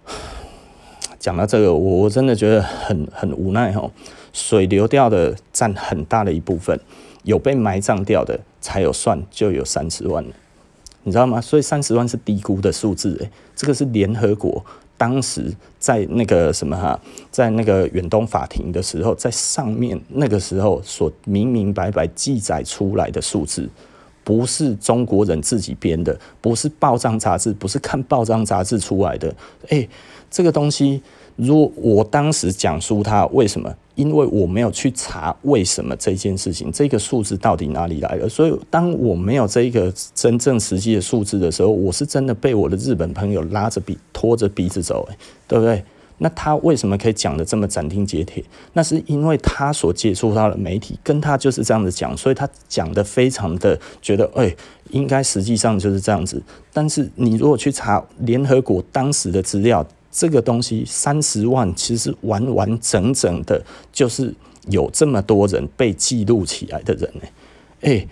[1.19, 3.91] 讲到这个，我真的觉得很很无奈哦。
[4.35, 6.79] 水流掉的占很大的一部分，
[7.23, 10.31] 有被埋葬掉的才有算，就有三十万了，
[11.03, 11.41] 你知道吗？
[11.41, 14.65] 所以三十万是低估的数字，诶，这个是联合国
[14.97, 23.69] 当时在那个什么哈，在那个远东法庭的时候，在上面那个时候所明明白白记载出来的数字。
[24.23, 29.35] 不是中国人自己编的，不是报章杂志，不是看报章杂志出来的。
[29.69, 29.89] 诶，
[30.31, 31.03] 这个东西，
[31.37, 33.75] 如果我当时讲述它，为什么？
[33.97, 38.27] 因为我没有去查为什么这件事情，这个数字到底哪里来的。
[38.29, 45.17] 所以，当我没有这一个真正实际的数字的时候，我是真的被我的日本朋友拉着鼻拖着鼻子走，诶，
[45.47, 45.85] 对不对？
[46.23, 48.43] 那他为什么可以讲得这么斩钉截铁？
[48.75, 54.55] 那是因为他所接触到的媒体跟他就是这样子讲，所以他讲得非常的觉得，哎、
[54.91, 56.43] 应该实际上就是这样子。
[56.73, 64.35] 但是你如果去查联合国当时的资料，这个东西三十万其实完完整整的，就是
[64.69, 67.23] 有这么多人被记录起来的人呢。
[67.83, 68.09] 诶、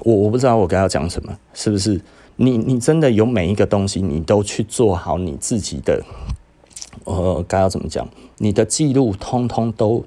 [0.00, 2.00] 我我不知道我该要讲什么，是不是？
[2.36, 6.04] 你你真的有每一个东西，你都去做好你自己的。
[7.04, 8.08] 呃，该要怎么讲？
[8.38, 10.04] 你的记录通通都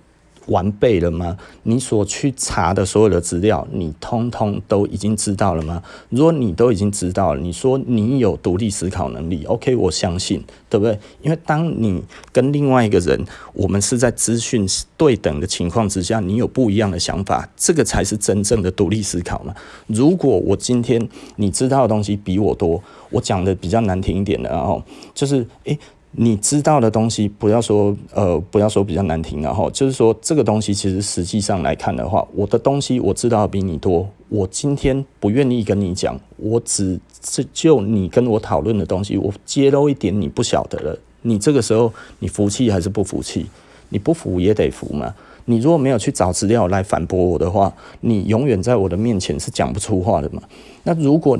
[0.47, 1.37] 完备了吗？
[1.63, 5.81] 你所去查的所有的资料，你通通都已经知道了吗？
[6.09, 10.97] 如果你都已经知道了，你说你有独立思考能力，OK，我相信，对不对？
[11.21, 13.23] 因为当你跟另外一个人，
[13.53, 14.67] 我们是在资讯
[14.97, 19.53] 对等的情况之下，你有不一样的想法，这个才是真正的独立思考嘛。
[19.87, 22.81] 如果我今天你知道的东西比我多，
[23.11, 24.83] 我讲的比较难听一点的，哦
[25.13, 25.77] 就是，诶。
[26.13, 34.05] 你知道的东西，不要说呃，不要说比较难听，的哈就是说这个东西其实实际上来看的话，我的东西我知道比你多。
[34.27, 40.99] 我今天不愿意跟你讲，我只是就你跟我讨论的东西，我揭露一点你不晓得了。
[41.21, 43.45] 你这个时候你服气还是不服气？
[43.87, 45.13] 你不服也得服嘛。
[45.45, 50.43] 你如果没有去找资料来反驳我的话，你永远在我的面前是讲不出话的嘛。
[50.83, 51.39] 那如果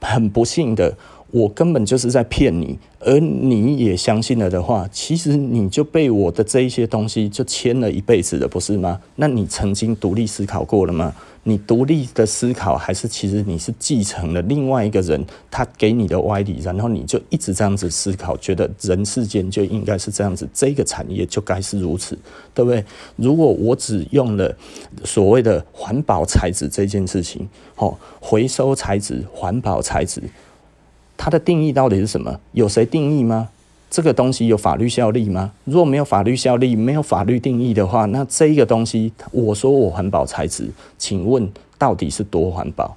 [0.00, 0.94] 很不幸的。
[1.34, 9.00] 我根本就是在骗你，而你也相信了的话，其实你就被我的这一些东西就牵了一辈子了，不是吗？
[9.16, 11.12] 那你曾经独立思考过了吗？
[11.42, 22.16] 你独立的思考，还是其实你是继承了另外一个人他给你的歪理，然后你就一直这样子思考，觉得人世间就应该是这样子，这个产业就该是如此，
[22.54, 22.84] 对不对？
[23.16, 24.56] 如果我只用了
[25.02, 30.22] 所谓的环保材质这件事情，哦，回收材质、环保材质。
[31.16, 32.40] 它的定义到底是什么？
[32.52, 33.48] 有谁定义吗？
[33.90, 35.52] 这个东西有法律效力吗？
[35.64, 41.48] 如果没有法律效力，没有法律定义的话，那这一个东西，我说我环保材质，请问
[41.78, 42.96] 到底是多环保？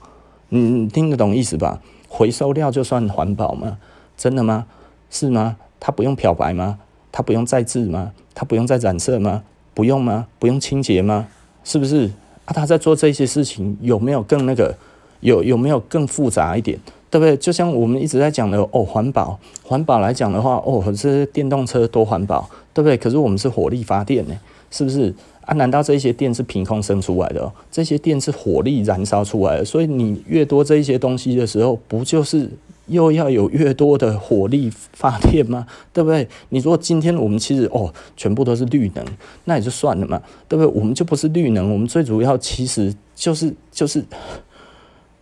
[0.49, 1.79] 你听得懂意思吧？
[2.07, 3.77] 回收料就算环保吗？
[4.17, 4.65] 真的吗？
[5.11, 5.57] 是吗？
[5.79, 6.79] 它不用漂白吗？
[7.11, 8.13] 它不用再制吗？
[8.33, 9.43] 它不用再染色吗？
[9.75, 10.25] 不用吗？
[10.39, 11.27] 不用清洁吗？
[11.63, 12.11] 是不是？
[12.45, 14.75] 啊，他在做这些事情，有没有更那个？
[15.19, 16.79] 有有没有更复杂一点？
[17.09, 17.37] 对不对？
[17.37, 22.97] 就像我们一直在讲的哦，环保，环保来讲的话，哦，可是电动车多环保，对不对？
[22.97, 24.35] 可是我们是火力发电呢，
[24.69, 25.53] 是不是啊？
[25.55, 27.49] 难道这些电是凭空生出来的？
[27.71, 32.49] 这些电是火力燃烧出来的，所以你越多这一些东西的时候，不就是
[32.87, 35.65] 又要有越多的火力发电吗？
[35.93, 36.27] 对不对？
[36.49, 39.05] 你说今天我们其实哦，全部都是绿能，
[39.45, 40.73] 那也就算了嘛，对不对？
[40.77, 44.03] 我们就不是绿能，我们最主要其实就是就是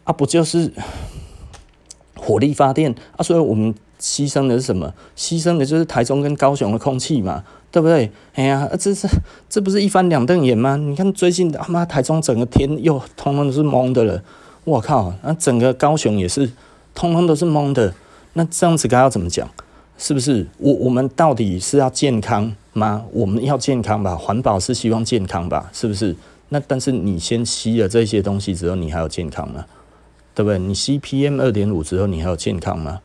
[0.03, 0.71] 啊，不就是？
[2.25, 4.91] 火力发电啊，所以我们牺牲的是什么？
[5.15, 8.11] 牺牲的就是台中跟高雄的空气嘛，对不对？
[8.33, 9.07] 哎呀，这是
[9.47, 10.75] 这不是一翻两瞪眼吗？
[10.75, 14.23] 你看最近他妈台中整个天又通通都是蒙的了，
[14.63, 15.13] 我靠！
[15.23, 16.51] 那整个高雄也是
[16.93, 17.93] 通通都是蒙的，
[18.33, 19.47] 那这样子该要怎么讲？
[19.97, 20.45] 是不是？
[20.57, 23.05] 我我们到底是要健康吗？
[23.13, 26.15] 我们要健康吧，环保是希望健康吧，是不是？
[26.49, 29.65] 那但是你先吸了这些东西之后，你还有健康吗？
[30.35, 30.59] 对不对？
[30.59, 32.99] 你 C P M 二点五之后，你还有健康吗？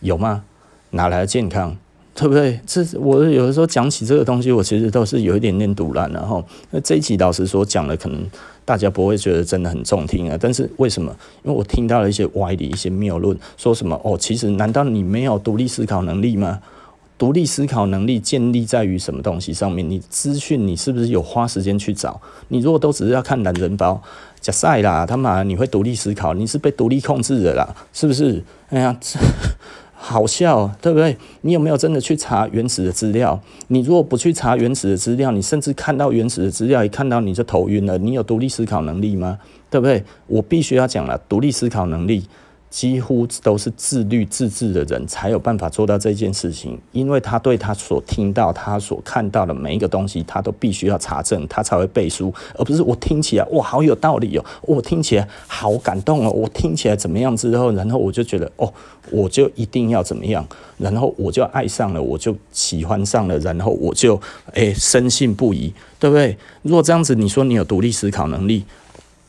[0.00, 0.44] 有吗？
[0.90, 1.76] 哪来的健康？
[2.14, 2.60] 对不对？
[2.64, 6.08] 这我有的时候讲起这个东西，我其实都是有一点点赌烂。
[6.12, 8.24] 然后那这一集老实说讲的，可能
[8.64, 10.38] 大家不会觉得真的很中听啊。
[10.40, 11.10] 但是为什么？
[11.42, 16.60] 因为我听到了一些歪理、一些谬论，说什么哦，其实难道你没有独立思考能力吗？
[17.16, 19.88] 独立思考能力建立在于什么东西上面？
[19.88, 22.20] 你资讯你是不是有花时间去找？
[22.48, 24.00] 你如果都只是要看懒人包。
[24.44, 28.44] 假赛啦，他妈你会独立思考，你是被独立控制的啦，是不是？
[28.68, 28.94] 哎呀，
[29.96, 31.16] 好笑，对不对？
[31.40, 33.40] 你有没有真的去查原始的资料？
[33.68, 37.96] 你如果不去查原始的资料，你甚至看到原始的资料，一看到你就头晕了。
[37.96, 39.38] 你有独立思考能力吗？
[39.70, 40.04] 对不对？
[40.26, 42.28] 我必须要讲了，独立思考能力。
[42.74, 58.74] 几乎都是自律自治的人才有办法做到这件事情，因为他对他所听到、他所看到的每一个东西，他都必须要查证，他才会背书，而不是我听起来哇好有道理哦，我听起来好感动哦，我听起来怎么样之后，然后我就觉得哦，
[59.12, 60.44] 我就一定要怎么样，
[60.76, 64.20] 然后我就爱上了，我就喜欢上了，然后我就
[64.54, 66.36] 诶深信不疑，对不对？
[66.62, 68.64] 如果这样子，你说你有独立思考能力？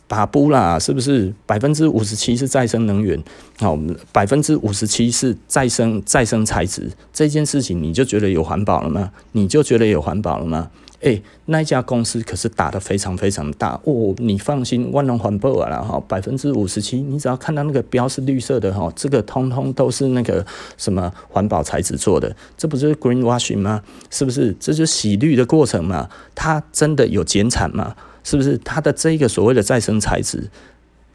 [0.08, 3.22] 把不啦，是不是百分之五十七是再生能源？
[3.60, 3.78] 好，
[4.12, 6.92] 百分之五十七是再生再生材质。
[7.12, 9.12] 这件事情你就觉得有环保了吗？
[9.32, 10.70] 你就觉得有环保了吗？
[11.02, 14.16] 诶、那一家公司可是打得非常非常大哦。
[14.18, 20.44] 你放心，万能环保啊，哈，百分之五十七，你只要看到那个标是绿色的哈，这个通通都是那个
[20.78, 23.84] 什么环保材质做的，这不就是 greenwashing 吗？
[24.10, 24.56] 是不是？
[24.60, 26.10] 这就是洗绿的过程嘛？
[26.34, 27.96] 它真的有减产吗？
[28.26, 30.50] 是不是它的这个所谓的再生材质，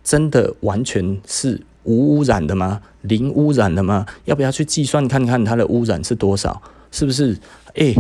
[0.02, 2.80] 真的完全是无污染的吗？
[3.02, 4.06] 零污染的吗？
[4.24, 6.62] 要不要去计算看看它的污染是多少？
[6.90, 7.36] 是不是？
[7.74, 7.94] 诶，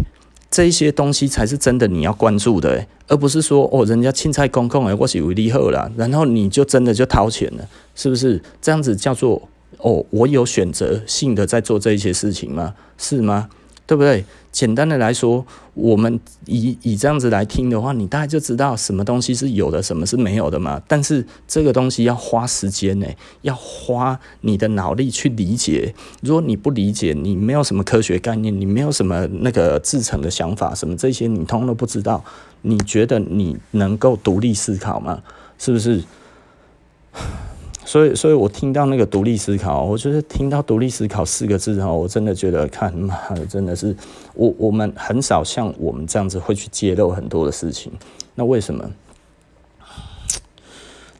[0.50, 8.40] 这些东西才是真的你要关注的，而不是说哦，人家青菜公共诶，我是为利后了，然后你就真的就掏钱了，是不是？
[8.62, 9.48] 这样子叫做
[9.78, 12.74] 哦，我有选择性的在做这一些事情吗？
[12.96, 13.48] 是吗？
[13.86, 14.24] 对不对？
[14.52, 20.82] 简单的来说，我们以以这样子来听的话，你大概就知道什么东西是有的，什么是没有的嘛。
[20.88, 23.06] 但是这个东西要花时间呢，
[23.42, 25.94] 要花你的脑力去理解。
[26.22, 32.24] 如果你不理解，你没有什么科学概念，你没有什么那个制成的想法，什么这些你通通都不知道，
[32.62, 35.22] 你觉得你能够独立思考吗？
[35.58, 36.02] 是不是？
[37.90, 43.92] 所以，所以我听到那个独立思考，我就是听到独立思考四个字哈，我真的觉得看妈的，真的是
[44.34, 47.90] 我我们很少像我们这样子会去揭露很多的事情。
[48.36, 48.88] 那为什么？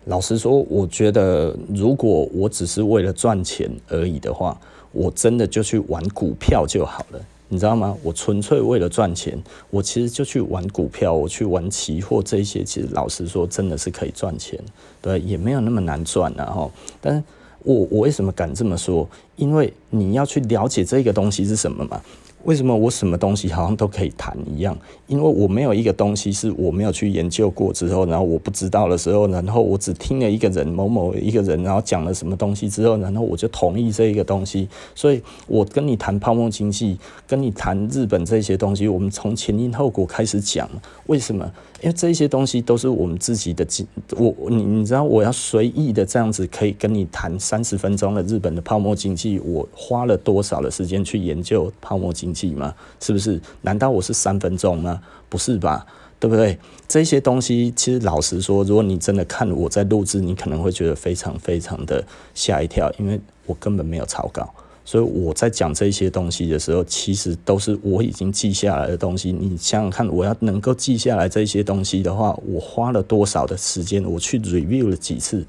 [0.04, 4.56] 老实说，我觉得如果我只是为了赚钱而已的话，
[4.92, 7.20] 我真的就去玩股票就好了。
[7.52, 7.96] 你知道吗？
[8.04, 9.36] 我纯粹为了赚钱，
[9.70, 14.56] 我其实就去玩股票，我去玩期货这些，其实老实说，真的是可以赚钱，
[15.02, 16.70] 对，也没有那么难赚了哈。
[17.00, 17.22] 但是
[17.64, 19.06] 我我为什么敢这么说？
[19.34, 22.00] 因为你要去了解这个东西是什么嘛。
[22.44, 24.76] 为什么我什么东西好像都可以谈一样？
[25.06, 34.68] 因为我没有一个东西是我没有去研究过之后，然后我不知道的时候，然后我只听了一个人某某一个人，然后讲了什么东西之后，然后我就同意这一个东西。
[34.94, 40.68] 所以我跟你谈泡沫经济，跟你谈日本这些东西，我们从前因后果开始讲。
[41.06, 41.50] 为什么？
[41.82, 52.74] 因为这些东西都是我们自己的经，我你你知道我要随意的这样子可以跟你谈三十分钟的日本的泡沫经济，我花了多少的时间去研究泡沫经济吗？
[53.00, 53.40] 是不是？
[53.62, 55.00] 难道我是三分钟吗？
[55.28, 55.86] 不是吧？
[56.18, 56.58] 对不对？
[56.86, 62.04] 这些东西其实老实说，如果你真的看我在录制，你可能会觉得非常非常的
[62.34, 64.52] 吓一跳，因为我根本没有草稿。
[64.90, 69.30] 所以我在讲这些东西的时候，其实都是我已经记下来的东西。
[69.30, 74.04] 你想想看，我要能够记下来这些东西的话，我花了多少的时间？
[74.04, 75.46] 我去 review 了几次，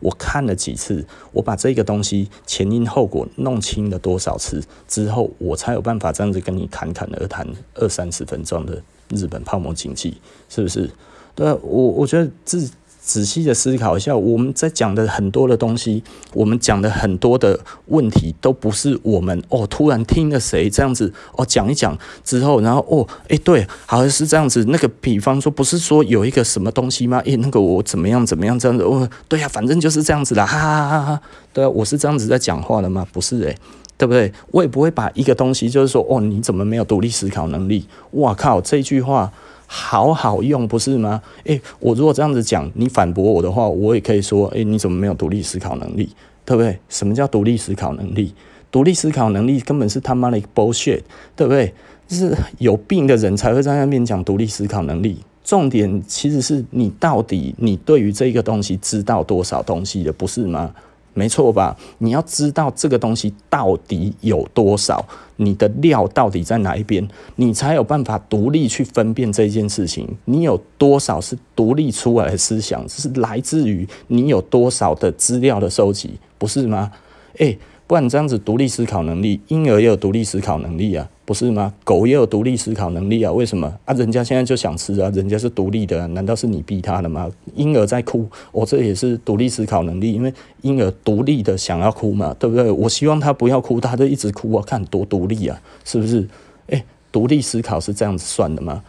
[0.00, 10.16] 我看了几次，我把这个东西前因后果弄清了多少次之后，我才有办法这样子跟你侃侃而谈二三十分钟的日本泡沫经济，
[10.48, 10.90] 是不是？
[11.36, 12.68] 对，我我觉得自。
[13.04, 24.64] 仔细的思考一下，我们在讲的很多的东西，我们讲的很多的问题，都不是我们哦突然听了谁这样子哦讲一讲之后，然后哦诶对，好像是这样子。
[24.68, 27.18] 那个比方说，不是说有一个什么东西吗？
[27.24, 28.84] 诶那个我怎么样怎么样这样子？
[28.84, 31.20] 哦对呀，反正就是这样子啦，哈哈哈哈。
[31.52, 33.04] 对啊，我是这样子在讲话的吗？
[33.12, 33.56] 不是诶，
[33.98, 34.32] 对不对？
[34.52, 37.88] 我也不会把一个东西就是说哦你怎么没有独立思考能力？
[38.12, 39.32] 哇靠，这句话。
[39.74, 41.22] 好好用不是吗？
[41.44, 46.10] 诶，我如果这样子讲，你反驳我的话，我也可以说，诶，你怎么没有独立思考能力？
[46.44, 46.78] 对不对？
[46.90, 48.34] 什么叫独立思考能力？
[48.70, 51.00] 独立思考能力根本是他妈的 bullshit，
[51.34, 51.72] 对不对？
[52.06, 55.16] 就是有病的人才会在那边讲独立思考能力。
[55.42, 60.70] 重点其实是你到底你对于这个东西知道多少东西的，不是吗？
[61.14, 61.76] 没错吧？
[61.98, 65.04] 你要知道这个东西到底有多少，
[65.36, 67.06] 你的料到底在哪一边，
[67.36, 70.08] 你才有办法独立去分辨这件事情。
[70.24, 76.90] 你有多少是独立出来的思想，是来自于你有多少的资料的收集，不是吗？
[77.38, 81.08] 诶，不然这样子独立思考能力，婴儿也有独立思考能力啊。
[81.32, 81.72] 不是吗？
[81.82, 83.32] 狗也有独立思考能力啊？
[83.32, 83.94] 为什么啊？
[83.94, 87.30] 人家现在就想吃啊，人家是独立的，难道是你逼他的吗？
[87.54, 92.70] 婴儿在哭，我这也是独立思考能力，因为婴儿独立的想要哭嘛，对不对？
[92.70, 96.28] 我希望他不要哭，他就一直哭啊，看多独立啊，是不是？
[96.66, 98.84] 诶，独立思考是这样子算的吗？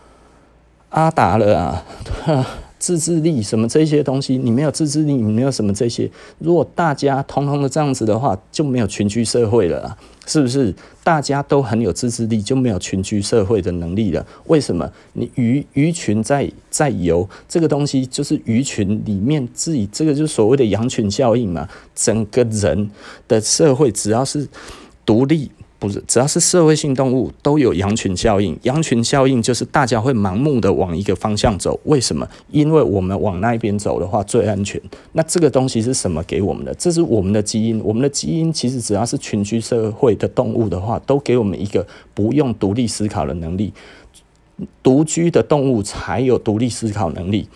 [0.89, 1.85] 阿达了啊！
[2.83, 6.11] 自制力什么这些东西，你没有自制力，你没有什么这些。
[6.39, 10.75] 如果大家通通的这样子的话，就没有群居社会了，是不是？
[11.01, 14.27] 大家都很有自制力，就没有群居社会的能力了。
[14.47, 14.91] 为什么？
[15.13, 21.65] 你鱼鱼群在在游，这个东西就是鱼群里面自己这个就是所谓的羊群效应嘛。
[21.95, 22.91] 整个人
[23.29, 24.45] 的社会只要是
[25.05, 25.49] 独立。
[25.83, 28.57] 不是，只要是社会性动物都有羊群效应。
[28.61, 31.77] 羊群效应就是大家会盲目的往一个方向走。
[31.83, 32.25] 为什么？
[32.51, 34.81] 因为我们往那边走的话最安全。
[35.11, 36.73] 那这个东西是什么给我们的？
[36.75, 37.81] 这是我们的基因。
[37.83, 43.73] 我们的基因其实只要是群居社会的动物的话，都给我们一个不用独立思考的能力。
[44.81, 47.49] 独居的动物才有独立思考能力。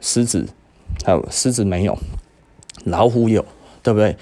[0.00, 0.48] 狮子，
[1.04, 1.96] 还有狮子没有，
[2.82, 3.44] 老虎有，
[3.84, 4.16] 对不对？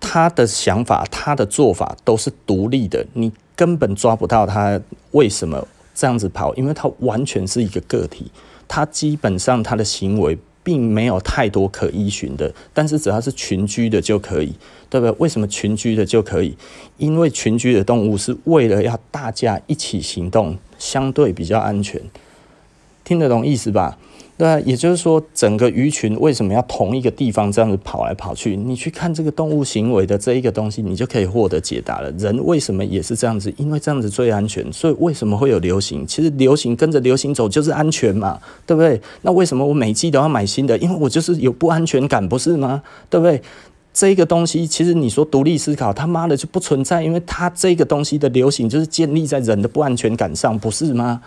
[0.00, 4.80] 他的想法，他的做法都是独立的，你根本抓不到他
[5.10, 8.30] 为什么这样子跑，因为他完全是一个个体，
[8.66, 14.54] 他基本上他的行为并没有太多可依循的，但是只要是群居的就可以，
[14.88, 15.16] 对不对？
[15.18, 16.56] 为什么群居的就可以？
[16.98, 22.00] 因为群居的动物是为了要大家一起行动，相对比较安全，
[23.02, 23.98] 听得懂意思吧？
[24.38, 28.56] 对啊，也就是说，整个鱼群为什么要同一个地方这样子跑来跑去？
[28.56, 32.08] 你去看这个动物行为的这一个东西，你就可以获得解答了。
[32.12, 33.52] 人为什么也是这样子？
[33.56, 34.72] 因为这样子最安全。
[34.72, 36.06] 所以为什么会有流行？
[36.06, 39.00] 其实流行跟着流行走就是安全嘛，对不对？
[39.22, 40.78] 那为什么我每季都要买新的？
[40.78, 42.80] 因为我就是有不安全感，不是吗？
[43.10, 43.42] 对不对？
[43.92, 51.20] 这个东西其实你说独立思考，他妈的就不存在，因为它这个东西的流行就是建立在人的不安全感上，不是吗？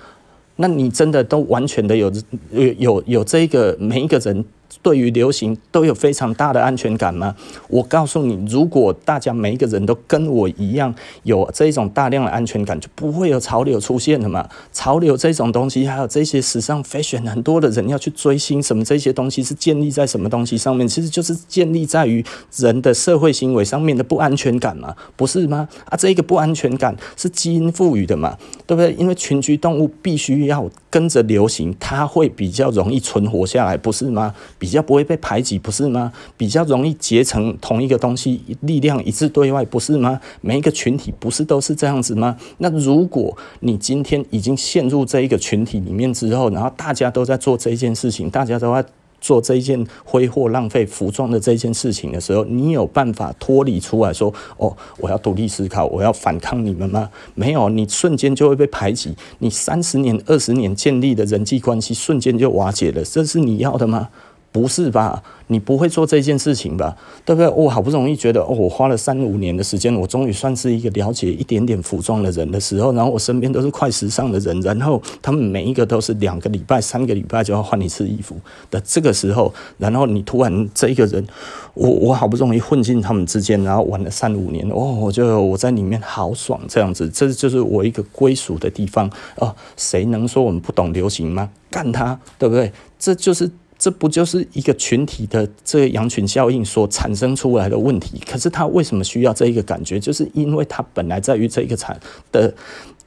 [0.57, 2.11] 那你真的都完全的有
[2.51, 4.43] 有有有这个每一个人。
[4.81, 7.35] 对于流行都有非常大的安全感吗？
[7.67, 10.93] 我告诉你，如果大家每一个人都跟我一样
[11.23, 14.49] 有这种大量的安全感，就不会有潮流出现了嘛。
[14.71, 20.87] 潮流这种东西，还有这些时尚 fashion，很多的人要去追星，什么这些东西是建立在什么东西上面？
[20.87, 22.23] 其实就是建立在于
[22.55, 25.67] 人的社会行为上面的不安全感嘛，不是吗？
[25.89, 28.93] 啊，这个不安全感是基因赋予的嘛，对不对？
[28.93, 34.33] 因为群居动物必须要跟着流行，它会比较容易存活下来，不是吗？
[34.61, 36.13] 比较不会被排挤，不是吗？
[36.37, 40.21] 比较容易结成同一个东西，力量一致对外，不是吗？
[40.41, 42.37] 每一个群体不是都是这样子吗？
[42.59, 48.85] 那如果你今天已经陷入这一个群体里面之后，然后大家都在做这件事情，大家都在
[49.19, 64.09] 做这一件挥霍浪费服装的这件事情的时候，你有办法脱离出来说：“哦，我要独立思考，我要反抗你们吗？”没有，你瞬间就会被排挤，你三十年、二十年建立的人际关系瞬间就瓦解了，这是你要的吗？
[64.51, 65.23] 不是吧？
[65.47, 66.95] 你不会做这件事情吧？
[67.25, 67.49] 对不对？
[67.49, 78.35] 我好不容易觉得，哦，我花了三五年的时间，我终于算是一个了解一点点服装的人的时候，然后我身边都是快时尚的人，然后他们每一个都是两个礼拜、三个礼拜就要换一次衣服
[78.69, 81.25] 的这个时候，然后你突然这一个人，
[81.73, 91.49] 我我好不容易混进他们之间，然后玩了三五年，哦，我就我在里面好爽，这样子，这就是我一个归属的地方哦，谁能说我们不懂流行吗？
[91.69, 92.71] 干他，对不对？
[92.99, 93.49] 这就是。
[93.81, 98.21] 这不就是一个群体的这个羊群效应所产生出来的问题？
[98.29, 99.99] 可是他为什么需要这一个感觉？
[99.99, 101.99] 就是因为他本来在于这一个产
[102.31, 102.53] 的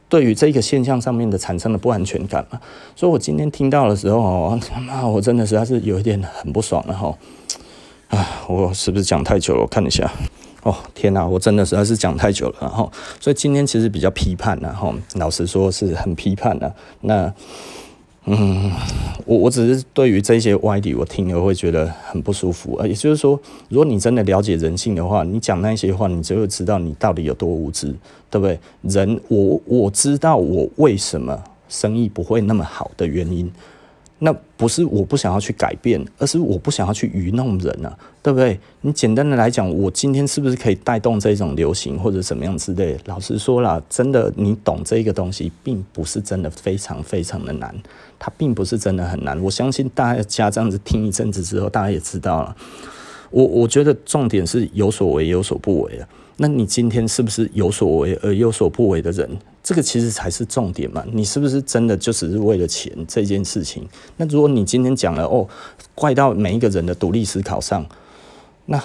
[0.09, 2.61] 对于这个现象上面的产生的不安全感嘛。
[2.97, 7.17] 所以我今天听到的时候，他妈，我真的实在是有一点很不爽了哈。
[8.09, 9.61] 啊，我是不是讲太久了？
[9.61, 10.11] 我看一下。
[10.65, 12.57] 哦，天哪，我真的实在是讲太久了。
[12.63, 16.75] 然后，所以今天其实比较批判，然后老实说是很批判的。
[17.03, 17.33] 那。
[18.27, 18.71] 嗯，
[19.27, 22.81] 我我只是对于这些歪理，我听了会觉得很不舒服。
[22.87, 27.95] 也就是说，如果你真的了解人性的话，你讲那些话，你就会知道你到底有多无知，
[28.31, 28.59] 对不对？
[28.83, 33.53] 人，我我知道我为什么生意不会那么好的原因，
[34.21, 38.59] 那不是我不想要去改变，而是我不想要去愚弄人啊，对不对？
[38.83, 42.97] 你简单的来讲，我今天是不是可以带动这种流行或者怎么样之类？
[43.07, 47.75] 老实说啦，真的，你懂这个东西，并不是真的非常非常的难，
[48.19, 49.39] 它并不是真的很难。
[49.43, 52.57] 我相信大家这样子听一阵子之后，大家也知道了。
[53.31, 56.09] 我我觉得重点是有所为有所不为啊。
[56.37, 59.29] 那你今天是不是有所为而有所不为的人？
[59.63, 61.05] 这个其实才是重点嘛。
[61.13, 63.87] 你是不是真的就只是为了钱这件事情？
[64.17, 65.47] 那如果你今天讲了哦，
[65.95, 67.87] 怪到每一个人的独立思考上，
[68.67, 68.83] 那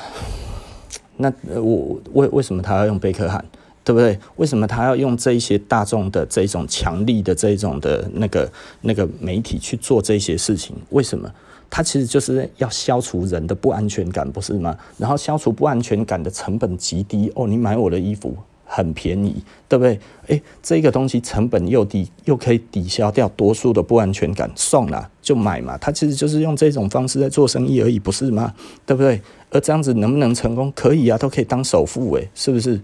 [1.17, 3.43] 那我为为什么他要用贝克汉，
[3.83, 4.17] 对不对？
[4.37, 8.49] 为什么他要用这一些大众的这种强力的这种的那个
[8.81, 10.75] 那个媒体去做这些事情？
[10.91, 11.29] 为什么？
[11.69, 14.75] 它其实就是要消除人的不安全感，不是吗？
[14.97, 19.99] 然后消除不安全感的成本极低哦，你买我的衣服很便宜，对不对？
[20.27, 25.77] 诶，这个东西成本又低，又可以抵消掉多数的不安全感，送了就买嘛。
[25.77, 28.53] 它其实就是用这种方式在做生意而已，不是吗？
[28.85, 29.21] 对不对？
[29.51, 30.71] 而这样子能不能成功？
[30.75, 32.81] 可以啊，都可以当首富诶，是不是？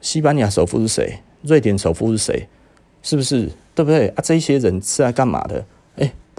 [0.00, 1.18] 西班牙首富是谁？
[1.42, 2.48] 瑞典首富是谁？
[3.02, 3.50] 是不是？
[3.74, 4.08] 对不对？
[4.08, 5.64] 啊，这些人是来干嘛的？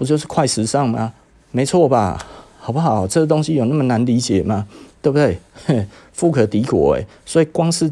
[0.02, 1.12] 不就是快时尚吗？
[1.52, 2.26] 没错吧？
[2.58, 3.06] 好不好？
[3.06, 4.66] 这个东西有那么难理解吗？
[5.00, 5.38] 对不对？
[6.12, 7.90] 富可敌国诶，所以光是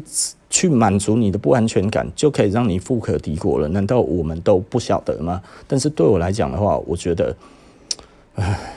[0.49, 3.67] 去满足你的不安全感，就可以让你富可敌国了？
[3.69, 5.41] 难道我们都不晓得吗？
[5.67, 7.35] 但是对我来讲的话，我觉得，
[8.35, 8.75] 唉，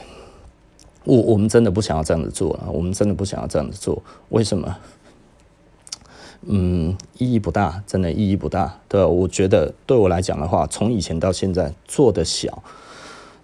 [1.05, 2.71] 我我们真的不想要这样子做啊！
[2.73, 4.77] 我们真的不想要这样子做，为什么？
[6.47, 8.79] 嗯，意义不大，真的意义不大。
[8.89, 12.63] 对，我觉得对我来讲的话，从以前到现在做的小。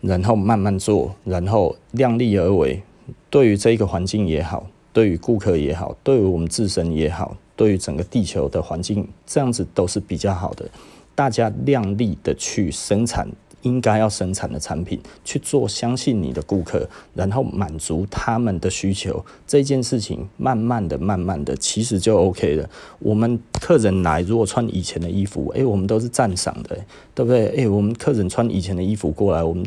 [0.01, 2.83] 然后慢慢做，然后量力而为。
[3.29, 10.69] 对于这个环境也好，对于顾客也好，对于我们自身也好，对于整个地球的环境，这样子都是比较好的。
[11.15, 13.29] 大家量力的去生产
[13.63, 22.69] 应该要生产的产品，去做相信你的顾客，然后满足他们的需求，这件事情慢慢的、慢慢的，其实就 OK 了。
[22.99, 26.77] 我们客人来，如果穿以前的衣服，诶，我们都是赞赏的，
[27.15, 27.47] 对不对？
[27.49, 29.65] 诶，我们客人穿以前的衣服过来，我们。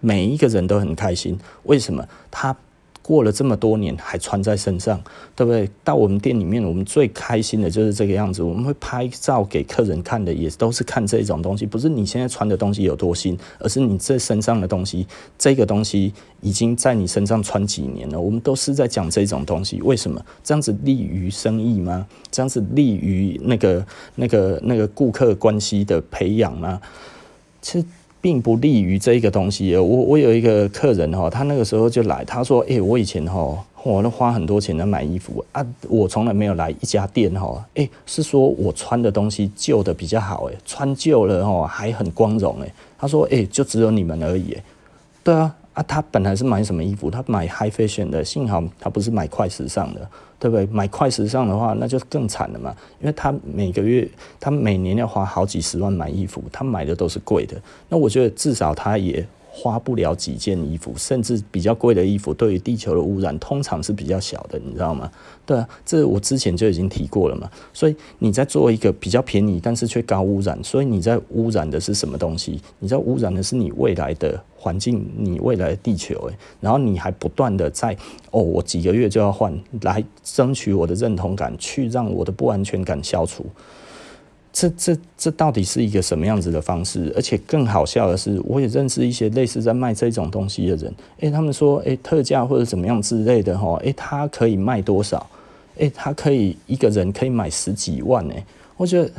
[0.00, 2.06] 每一个人都很开心，为什么？
[2.30, 2.56] 他
[3.02, 5.02] 过了这么多年还穿在身上，
[5.34, 5.68] 对不对？
[5.82, 8.40] 到我们店里面，我们最开心的就是这个样子。
[8.42, 18.20] 我们会拍照给客人看的，也都是看这种东西，不是你现在穿的东西有多新，而是你这身上的东西，这个东西已经在你身上穿几年了。
[18.20, 20.24] 我们都是在讲这种东西，为什么？
[20.44, 22.06] 这样子利于生意吗？
[22.30, 23.84] 这样子利于那个、
[24.14, 26.80] 那个、那个顾客关系的培养吗？
[27.60, 27.86] 其实。
[28.20, 29.76] 并不利于这个东西。
[29.76, 42.72] 我我有一个客人哈，他那个时候就来，他说：“诶，我以前哈，我都花很多钱来买衣服啊，我从来没有来一家店哈，诶，是说我穿的东西旧的比较好，诶，穿旧了哈还很光荣，诶。
[42.98, 44.56] 他说：诶，就只有你们而已，
[45.22, 47.10] 对啊。”啊，他本来是买什么衣服？
[47.10, 50.08] 他买 high fashion 的，幸好他不是买快时尚的，
[50.38, 50.66] 对不对？
[50.66, 54.08] 买快时尚的话，那就更惨了嘛，因为他每个月，
[54.38, 57.56] 他每年要花好几十万买衣服，他买的都是贵的。
[57.88, 59.26] 那我觉得至少他也。
[59.52, 65.10] 花不了几件衣服，甚至比较贵的衣服，对于地球的污染通常是比较小的，你知道吗？
[65.44, 67.50] 对啊，这我之前就已经提过了嘛。
[67.72, 72.60] 所以你在做一个比较便宜，但是却高污染，所以你在污染的是什么东西？
[72.78, 76.30] 你在污染的是你未来的环境，你未来的地球。
[76.60, 77.96] 然后你还不断的在
[78.30, 83.44] 哦，我几个月就要换，来争取我的认同感，去让我的不安全感消除。
[84.52, 87.12] 这这这到底是一个什么样子的方式？
[87.14, 90.92] 而且更好笑的是，我也认识一些类似在卖这种东西的人。
[91.20, 95.24] 诶，他们说，诶，特价或者怎么样之类的，哈，诶，他可以卖多少？
[95.76, 98.44] 诶，他可以一个人可以买十几万，诶，
[98.76, 99.10] 我觉得，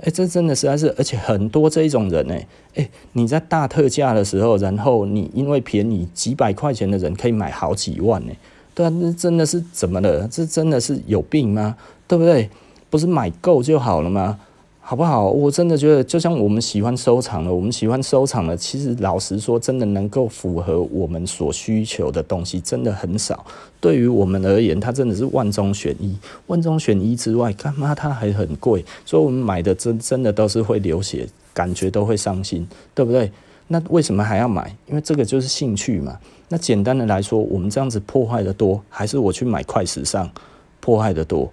[0.00, 2.46] 诶，这真的实在是，而且很多这一种人，诶，
[2.76, 8.36] 诶，你在大特价的时候，然后你因为便宜几百块钱的人可以买好几万，诶，
[8.74, 10.26] 对啊，那真的是怎么了？
[10.28, 11.76] 这真的是有病吗？
[12.08, 12.48] 对不对？
[12.96, 14.38] 不是买够就好了吗？
[14.80, 15.28] 好不好？
[15.28, 23.44] 我真的觉得，就像我们喜欢收藏的，我们喜欢收藏的，其实老实说，真的能够符合我们所需求的东西，真的很少。
[23.80, 26.16] 对于我们而言，它真的是万中选一。
[26.46, 28.82] 万中选一之外，干嘛它还很贵？
[29.04, 33.30] 所以我们买的真真的都是会流血，感觉都会伤心，对不对？
[33.66, 34.72] 那为什么还要买？
[34.86, 36.16] 因为这个就是兴趣嘛。
[36.48, 40.30] 那简单的来说，我们这样子破坏的多，还是我去买快时尚
[40.78, 41.52] 破坏的多？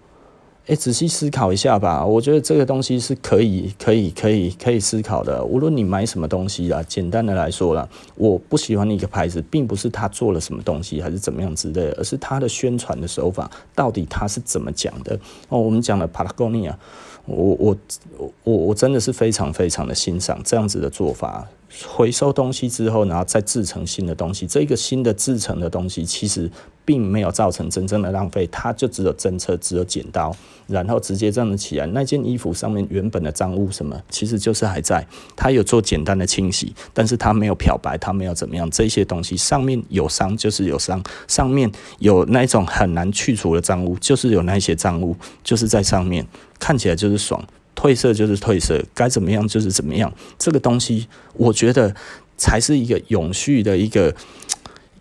[0.68, 2.06] 诶，仔细思考一下吧。
[2.06, 5.44] 我觉得这个东西是可以、可以、可以、可以思考的。
[5.44, 7.86] 无论你买什么东西啦，简单的来说啦，
[8.16, 15.20] 我不喜欢的一个牌子，并不是他做了什么东西，还是怎么样之类的，而是他的宣传的手法到底他是怎么讲的。
[15.50, 16.74] 哦，我们讲了 Patagonia，
[17.26, 17.78] 我我
[18.46, 21.46] 我我真的是非常非常的欣赏这样子的做法。
[21.88, 24.46] 回收东西之后，然后再制成新的东西。
[24.46, 26.50] 这个新的制成的东西，其实
[26.86, 30.36] 并没有造成真正的浪费，它就只有侦测，只有剪刀，
[30.68, 31.86] 然后直接这样子起来。
[31.88, 35.06] 那件衣服上面原本的脏物什么，其实就是还在。
[35.36, 38.70] 它有做简单的清洗，但是它没有漂白，它没有怎么样。
[38.70, 46.28] 这些东西上面有伤就是有伤，上面有那种很难去除的脏物，就是有那些脏物，就是在上面
[46.60, 47.44] 看起来就是爽。
[47.76, 50.14] 褪色就是褪色，该怎么样就是怎么样。
[50.38, 51.96] 这个东西，我觉得
[52.38, 54.16] 才是一个永续的一个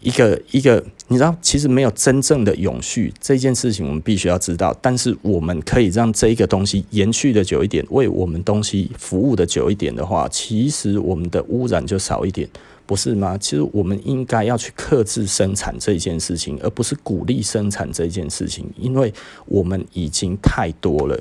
[0.01, 0.85] 一个一个。
[1.09, 4.75] 你知道，其实没有真正的永续这件事情，我们必须要知道。
[4.81, 12.49] 但是我们可以让这一个东西延续的久一点，为我们东西服务的久一点的话，其实我们的污染就少一点，
[12.87, 13.37] 不是吗？
[13.37, 19.13] 其实我们应该要去克制生产这件事情，而不是鼓励生产这件事情，因为
[19.45, 21.21] 我们已经太多了。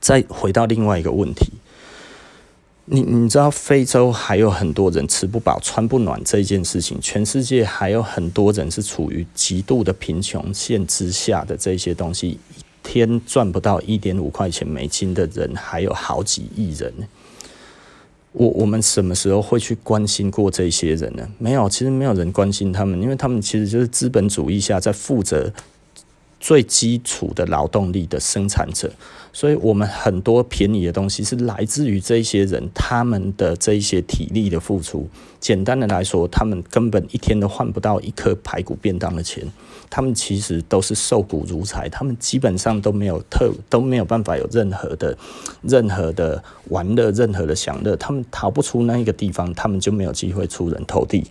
[0.00, 1.52] 再回到另外一个问题，
[2.86, 12.38] 你你知道非洲还有很多人吃不饱穿不暖这件事情，全世界还有很多人是处于极度的贫穷线之下的这些东西，一
[12.82, 16.92] 天赚不到一点五块钱美金的人还有好几亿人。
[18.32, 21.28] 我我们什么时候会去关心过这些人呢？
[21.38, 25.52] 没有，其实没有人关心他们，因为他们其实就是资本主义下在负责
[26.40, 28.90] 最基础的劳动力的生产者。
[29.32, 35.08] 所以，我们很多便宜的东西是来自于这些人他们的这一些体力的付出。
[35.38, 39.46] 简单的来说，他们根本一天都换不到一颗排骨便当的钱。
[39.88, 45.16] 他们其实都是受雇如柴，他们基本上都没有特都没有办法有任何的
[45.62, 47.96] 任何的玩乐、任何的享乐。
[47.96, 51.24] 他们逃不出那一个地方，他们就没有机会出人头地。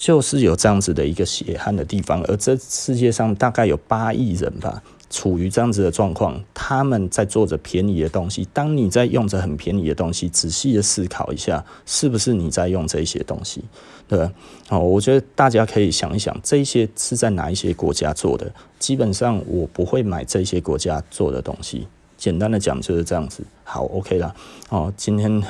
[0.00, 4.82] 就是有这样子的一个血汗的地方，而这世界上大概有八亿人吧。
[5.10, 8.48] 处于这样子的状况，他们在做着便宜的东西。
[8.54, 13.62] 当你在用着很便宜的东西，仔细的思考一下，是不是你在用这些东西？
[14.08, 14.32] 对吧？
[14.68, 18.50] 好，我觉得大家可以想一想，这些是在哪一些国家做的？
[18.78, 21.86] 基本上我不会买这些国家做的东西。
[22.16, 23.42] 简单的讲就是这样子。
[23.64, 24.34] 好，OK 了。
[24.70, 25.42] 哦，今天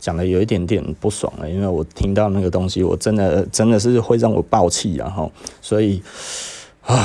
[0.00, 5.30] 讲的有一点点不爽了，因为我听到那个东西，我真的真的是会让我爆气，然后
[5.62, 6.02] 所以
[6.82, 6.96] 啊。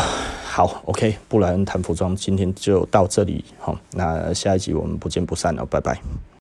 [0.56, 6.00] 好，OK，布莱恩谈服装，今天就到这里，好，那下一集我们不见不散了，拜拜。